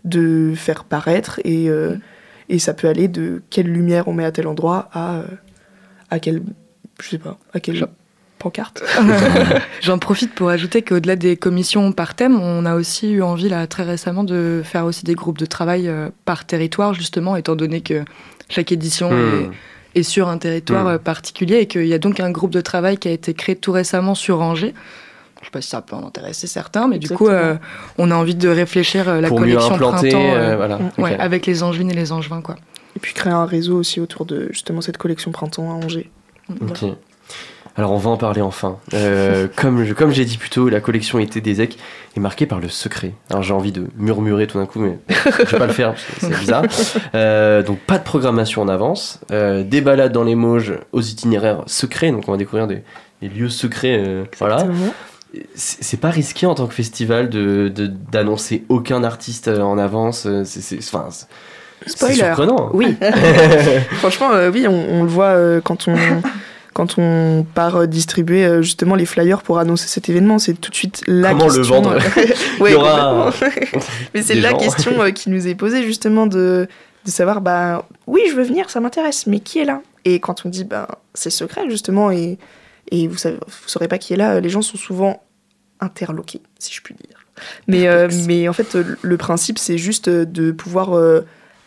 [0.05, 1.41] de faire paraître.
[1.43, 1.95] Et, euh,
[2.47, 5.23] et ça peut aller de quelle lumière on met à tel endroit à, euh,
[6.09, 6.41] à quelle.
[7.01, 7.75] Je sais pas, à quelle
[8.39, 8.83] pancarte.
[9.81, 13.67] J'en profite pour ajouter qu'au-delà des commissions par thème, on a aussi eu envie là
[13.67, 17.81] très récemment de faire aussi des groupes de travail euh, par territoire justement, étant donné
[17.81, 18.03] que
[18.49, 19.51] chaque édition Mm.
[19.95, 20.87] est, est sur un territoire Mm.
[20.87, 23.55] euh, particulier et qu'il y a donc un groupe de travail qui a été créé
[23.55, 24.73] tout récemment sur Angers.
[25.41, 27.55] Je sais pas si ça peut en intéresser certains, mais du coup, euh,
[27.97, 30.77] on a envie de réfléchir euh, la Pour mieux collection implanter, printemps euh, euh, voilà.
[30.97, 31.19] ouais, ok.
[31.19, 32.41] avec les angevines et les angevins.
[32.41, 32.57] Quoi.
[32.97, 36.09] Et puis créer un réseau aussi autour de justement cette collection printemps à Angers.
[36.61, 36.83] Ok.
[37.77, 38.77] Alors on va en parler enfin.
[38.93, 41.77] Euh, comme je- comme j'ai dit plus tôt, la collection été des EC
[42.17, 43.13] est marquée par le secret.
[43.29, 46.03] Alors j'ai envie de murmurer tout d'un coup, mais je vais pas le faire parce
[46.05, 46.63] que c'est bizarre.
[47.15, 51.63] Euh, donc pas de programmation en avance, euh, des balades dans les Mauges aux itinéraires
[51.67, 52.81] secrets, donc on va découvrir des,
[53.21, 54.25] des lieux secrets.
[54.39, 54.65] voilà.
[55.53, 57.71] C'est pas risqué en tant que festival de
[58.11, 60.27] d'annoncer aucun artiste en avance.
[60.43, 61.07] C'est enfin,
[61.85, 62.15] Spoiler.
[62.15, 62.71] surprenant.
[62.73, 62.97] Oui.
[63.99, 65.95] Franchement, oui, on, on le voit quand on
[66.73, 70.71] quand on part euh, distribuer euh, justement les flyers pour annoncer cet événement, c'est tout
[70.71, 71.75] de suite la Comment le question.
[71.81, 71.95] vendre
[72.59, 73.79] Ouais, Il y aura complètement.
[74.13, 74.57] Mais c'est la gens.
[74.57, 76.67] question euh, qui nous est posée justement de
[77.05, 79.81] de savoir bah oui, je veux venir, ça m'intéresse, mais qui est là?
[80.03, 82.37] Et quand on dit bah c'est secret justement et
[82.91, 85.23] et vous vous saurez pas qui est là, les gens sont souvent
[85.79, 87.19] interloqués, si je puis dire.
[87.67, 91.21] Mais, euh, mais en fait, euh, le principe, c'est juste euh, de pouvoir euh,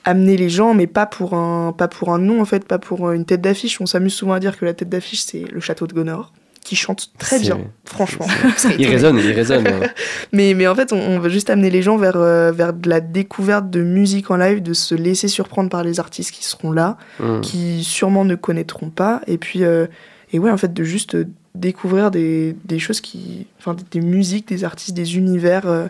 [0.05, 3.09] amener les gens, mais pas pour un, pas pour un nom, en fait, pas pour
[3.09, 3.81] euh, une tête d'affiche.
[3.81, 6.33] On s'amuse souvent à dire que la tête d'affiche, c'est le château de Gonor,
[6.65, 8.27] qui chante très bien, franchement.
[8.79, 9.67] Il résonne, il résonne.
[9.67, 9.87] euh.
[10.33, 12.89] Mais, mais en fait, on, on veut juste amener les gens vers, euh, vers de
[12.89, 16.73] la découverte de musique en live, de se laisser surprendre par les artistes qui seront
[16.73, 17.41] là, Mm.
[17.41, 19.21] qui sûrement ne connaîtront pas.
[19.27, 19.87] Et puis, euh,
[20.33, 21.17] et ouais, en fait, de juste
[21.55, 23.47] découvrir des, des choses qui.
[23.59, 25.87] Enfin, des, des musiques, des artistes, des univers euh,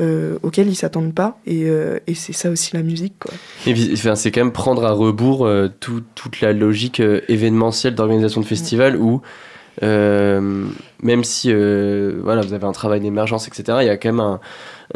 [0.00, 1.38] euh, auxquels ils s'attendent pas.
[1.46, 3.32] Et, euh, et c'est ça aussi la musique, quoi.
[3.66, 7.20] Et puis, enfin, c'est quand même prendre à rebours euh, tout- toute la logique euh,
[7.28, 9.20] événementielle d'organisation de festivals où,
[9.82, 10.66] euh,
[11.02, 14.20] même si euh, voilà, vous avez un travail d'émergence, etc., il y a quand même
[14.20, 14.40] un,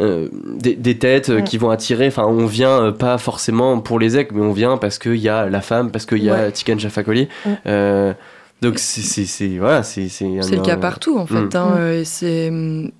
[0.01, 0.27] euh,
[0.57, 2.07] des, des têtes qui vont attirer.
[2.07, 5.29] Enfin, on vient euh, pas forcément pour les ecs, mais on vient parce qu'il y
[5.29, 6.51] a la femme, parce qu'il y a Ouais.
[6.51, 6.77] Tiken.
[7.67, 8.13] Euh,
[8.61, 11.35] donc, c'est- c'est c'est- voilà, c'est c'est un- C'est le cas partout en fait.
[11.35, 11.49] Mm.
[11.55, 11.77] hein, Mm.
[11.77, 12.91] euh, c'est, hum,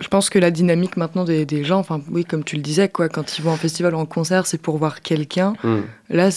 [0.00, 2.88] je pense que la dynamique maintenant des, des gens, enfin oui, comme tu le disais,
[2.88, 5.54] quoi, quand ils vont en festival ou en concert, c'est pour voir quelqu'un.
[5.62, 5.78] Mm.
[6.10, 6.28] Là,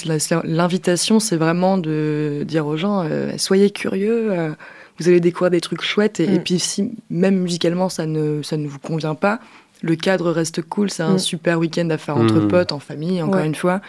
[0.43, 4.31] l'invitation, c'est vraiment de dire aux gens, euh, soyez curieux.
[4.31, 4.51] euh,
[4.99, 6.19] vous allez découvrir des trucs chouettes.
[6.19, 6.43] Et, et Mm.
[6.43, 9.39] puis si même musicalement ça ne ça ne vous convient pas,
[9.83, 10.89] le cadre reste cool.
[10.89, 11.19] C'est un Mm.
[11.19, 13.45] super week-end à faire entre potes, en famille, encore Ouais.
[13.47, 13.79] une fois.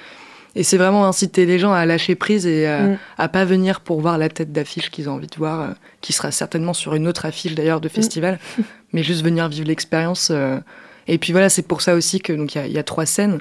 [0.59, 2.99] Et c'est vraiment inciter les gens à lâcher prise et à, Mm.
[3.17, 5.67] à pas venir pour voir la tête d'affiche qu'ils ont envie de voir, euh,
[6.01, 8.39] qui sera certainement sur une autre affiche d'ailleurs de festival,
[8.93, 10.31] mais juste venir vivre l'expérience.
[10.33, 10.59] euh.
[11.09, 12.83] Et puis voilà, c'est pour ça aussi que donc il y a- il y, a
[12.83, 13.39] trois scènes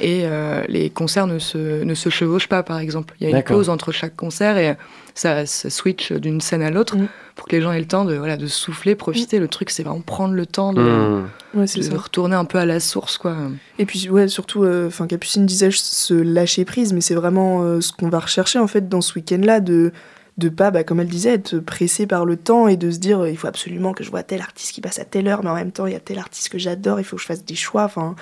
[0.00, 3.14] et euh, les concerts ne se, ne se chevauchent pas, par exemple.
[3.20, 4.74] Il y a une pause entre chaque concert et
[5.14, 7.08] ça, ça switch d'une scène à l'autre Mm.
[7.36, 9.38] pour que les gens aient le temps de, voilà, de souffler, profiter.
[9.38, 11.28] Le truc, c'est vraiment prendre le temps de, Mm.
[11.54, 11.96] Ouais, c'est de ça.
[11.96, 13.36] retourner un peu à la source, quoi.
[13.78, 17.80] Et puis, ouais, surtout, euh, enfin, Capucine disait se lâcher prise, mais c'est vraiment euh,
[17.82, 19.92] ce qu'on va rechercher, en fait, dans ce week-end-là, de
[20.40, 23.20] de pas, bah, comme elle disait, être pressé par le temps et de se dire,
[23.20, 25.50] euh, il faut absolument que je vois tel artiste qui passe à telle heure, mais
[25.50, 27.44] en même temps, il y a tel artiste que j'adore, il faut que je fasse
[27.44, 27.84] des choix.
[27.84, 28.16] Enfin,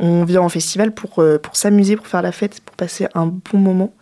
[0.00, 3.26] on vient en festival pour, euh, pour s'amuser, pour faire la fête, pour passer un
[3.26, 3.92] bon moment.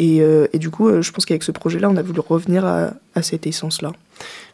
[0.00, 2.64] Et, euh, et du coup, euh, je pense qu'avec ce projet-là, on a voulu revenir
[2.64, 3.92] à, à cette essence-là.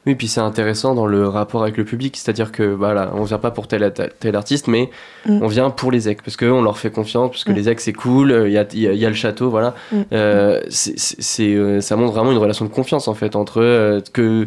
[0.05, 3.39] Oui, puis c'est intéressant dans le rapport avec le public, c'est-à-dire que voilà, on vient
[3.39, 4.91] pas pour tel, tel artiste, mais
[5.27, 5.43] Mm.
[5.43, 7.57] on vient pour les ex, parce qu'on leur fait confiance, parce que Mm.
[7.57, 9.51] les ex c'est cool, il y a, il y a- il y a le château,
[9.51, 9.75] voilà.
[9.91, 9.97] Mm.
[10.13, 14.01] Euh, c'est- euh, ça montre vraiment une relation de confiance en fait entre eux, euh,
[14.13, 14.47] que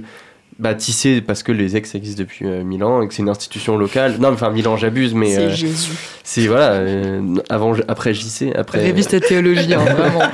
[0.59, 3.29] bah, tissé parce que les ex existent depuis euh, 1000 ans et que c'est une
[3.29, 4.13] institution locale.
[4.19, 5.91] Non, mais, enfin 1000 ans j'abuse, mais C'est euh, Jésus.
[6.23, 8.81] c'est voilà, euh, avant, après JC, après.
[8.81, 10.21] Révise ta théologie, hein, vraiment.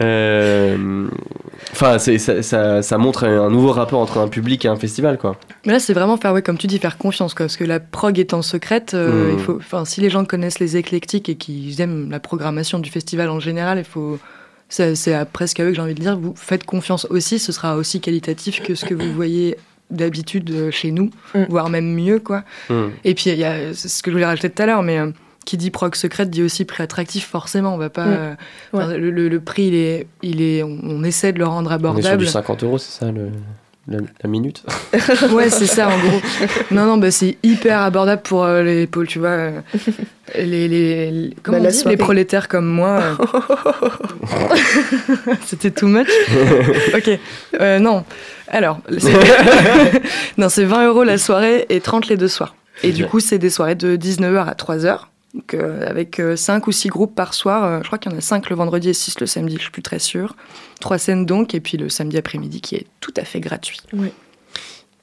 [0.00, 1.08] Euh,
[1.72, 5.18] Enfin, c'est- ça, ça, ça montre un nouveau rapport entre un public et un festival,
[5.18, 5.36] quoi.
[5.66, 7.78] Mais là, c'est vraiment faire, ouais, comme tu dis, faire confiance, quoi, parce que la
[7.78, 9.34] prog étant secrète, euh, Mm.
[9.34, 12.90] il faut, enfin, si les gens connaissent les éclectiques et qu'ils aiment la programmation du
[12.90, 14.18] festival en général, il faut,
[14.68, 17.38] c'est c'est à presque à eux que j'ai envie de dire, vous faites confiance aussi,
[17.38, 19.56] ce sera aussi qualitatif que ce que vous voyez
[19.90, 21.44] d'habitude euh, chez nous, Mm.
[21.48, 22.44] voire même mieux, quoi.
[22.68, 22.88] Hmm.
[23.04, 24.98] Et puis, il y a c'est ce que je voulais rajouter tout à l'heure, mais
[24.98, 25.10] euh,
[25.46, 27.74] qui dit prog secrète dit aussi prix attractif, forcément.
[27.74, 28.04] On va pas.
[28.06, 28.36] Mm.
[28.74, 31.70] euh, le, le- le prix, il est, il est, on, on essaie de le rendre
[31.70, 32.18] On est sur abordable.
[32.24, 33.30] du 50 euros, c'est ça, le,
[33.88, 34.62] la, la minute
[35.32, 36.20] Ouais, c'est ça, en gros.
[36.70, 39.28] Non, non, bah, c'est hyper abordable pour euh, les pôles, tu vois.
[39.30, 39.60] euh,
[40.36, 43.00] les, les, les- comment Bah, on dit, les prolétaires comme moi.
[43.00, 43.16] euh.
[45.46, 46.08] C'était too much.
[46.94, 47.18] ok,
[47.60, 48.04] euh, non.
[48.48, 49.12] Alors, c'est-
[50.38, 52.54] non, c'est 20 euros la soirée et 30 les deux soirs.
[52.82, 55.00] Et du coup, c'est des soirées de 19h à 3h.
[55.34, 57.64] Donc, euh, avec 5 ou 6 groupes par soir.
[57.64, 59.62] Euh, je crois qu'il y en a 5 le vendredi et 6 le samedi, je
[59.62, 60.34] suis plus très sûre.
[60.80, 63.80] Trois scènes donc, et puis le samedi après-midi qui est tout à fait gratuit.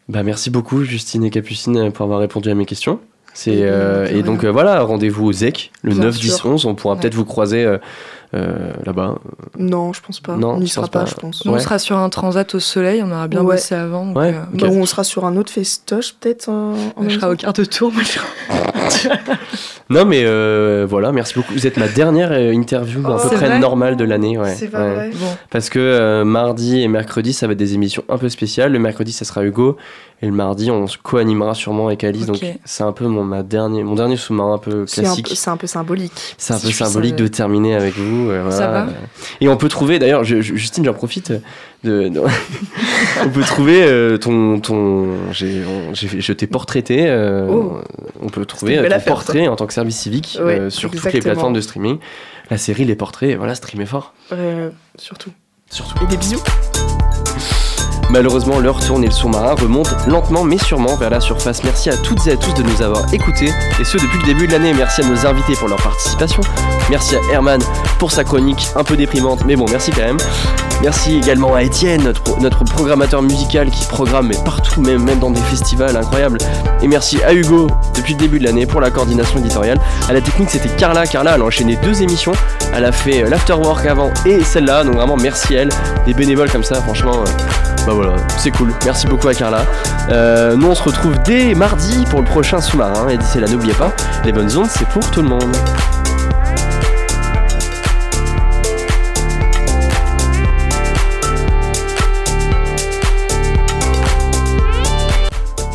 [0.10, 3.00] Bah, merci beaucoup, Justine et Capucine, pour avoir répondu à mes questions.
[3.34, 6.46] C'est, Eh euh, et donc euh, voilà, rendez-vous au ZEC le Bien 9, 10, sûr.
[6.46, 6.66] 11.
[6.66, 7.02] On pourra Ouais.
[7.02, 7.78] peut-être vous croiser euh,
[8.34, 9.16] euh, là-bas.
[9.60, 10.38] Non, je pense pas.
[10.38, 11.44] Non, on n'y sera pas, pas je pense.
[11.44, 11.52] Ouais.
[11.54, 13.56] on sera sur un transat au soleil, on aura bien Ouais.
[13.56, 14.06] bossé avant.
[14.06, 14.60] donc, Ouais, euh, ok.
[14.62, 16.48] Bah, on sera sur un autre festoche, peut-être.
[16.48, 18.26] en- en je serai au quart de tour, moi je serai-
[19.90, 21.54] Non, mais euh, voilà, merci beaucoup.
[21.54, 24.36] Vous êtes ma dernière euh, interview à peu près normale de l'année.
[24.38, 24.54] Ouais.
[24.56, 24.94] C'est pas Ouais.
[24.96, 25.10] vrai.
[25.14, 28.72] Bon, Parce que euh, mardi et mercredi, ça va être des émissions un peu spéciales.
[28.72, 29.78] Le mercredi, ça sera Hugo.
[30.22, 32.26] Et le mardi, on se co-animera sûrement avec Alice.
[32.26, 35.28] Donc, c'est un peu mon, ma dernier, mon dernier sous-marin un peu classique.
[35.36, 36.36] c'est un peu symbolique.
[36.38, 38.30] C'est un Si peu symbolique de terminer avec vous.
[38.30, 38.88] euh, Ça va
[39.42, 41.34] Et on peut trouver, d'ailleurs, je- je- Justine, j'en profite.
[41.84, 42.22] De, de-
[43.26, 44.60] on peut trouver euh, ton.
[44.60, 45.62] ton j'ai,
[45.94, 47.06] je t'ai portraité.
[47.08, 47.78] euh, Oh.
[48.24, 51.20] on peut trouver ton affaire, portrait en tant que service civique Ouais, sur toutes les
[51.20, 51.98] plateformes de streaming.
[52.50, 54.14] La série Les Portraits, voilà, streamez fort.
[54.98, 55.32] Surtout.
[55.70, 56.04] Surtout.
[56.04, 56.42] Et des bisous.
[58.10, 61.64] Malheureusement, l'heure tourne et le sous-marin remonte lentement mais sûrement vers la surface.
[61.64, 64.48] Merci à toutes et à tous de nous avoir écoutés, et ce depuis le début
[64.48, 64.74] de l'année.
[64.74, 66.42] Merci à nos invités pour leur participation.
[66.90, 67.60] Merci à Herman
[68.00, 70.18] pour sa chronique un peu déprimante, mais bon, merci quand même.
[70.82, 75.32] Merci également à Étienne, notre, pro- notre programmateur musical qui programme partout, même, même dans
[75.32, 76.38] des festivals incroyables.
[76.82, 79.80] Et merci à Hugo depuis le début de l'année pour la coordination éditoriale.
[80.10, 81.08] À la technique, c'était Carla.
[81.08, 82.34] Carla, elle a enchaîné deux émissions.
[82.74, 85.70] Elle a fait euh, l'afterwork avant et celle-là, donc vraiment merci à elle.
[86.06, 87.14] Des bénévoles comme ça, franchement.
[87.26, 87.30] euh,
[87.88, 87.94] bah
[88.38, 88.72] c'est cool.
[88.86, 89.66] Merci beaucoup à Carla.
[90.10, 93.10] Euh, nous, on se retrouve dès mardi pour le prochain sous-marin.
[93.10, 93.92] Et d'ici là, n'oubliez pas,
[94.24, 95.56] les bonnes ondes, c'est pour tout le monde.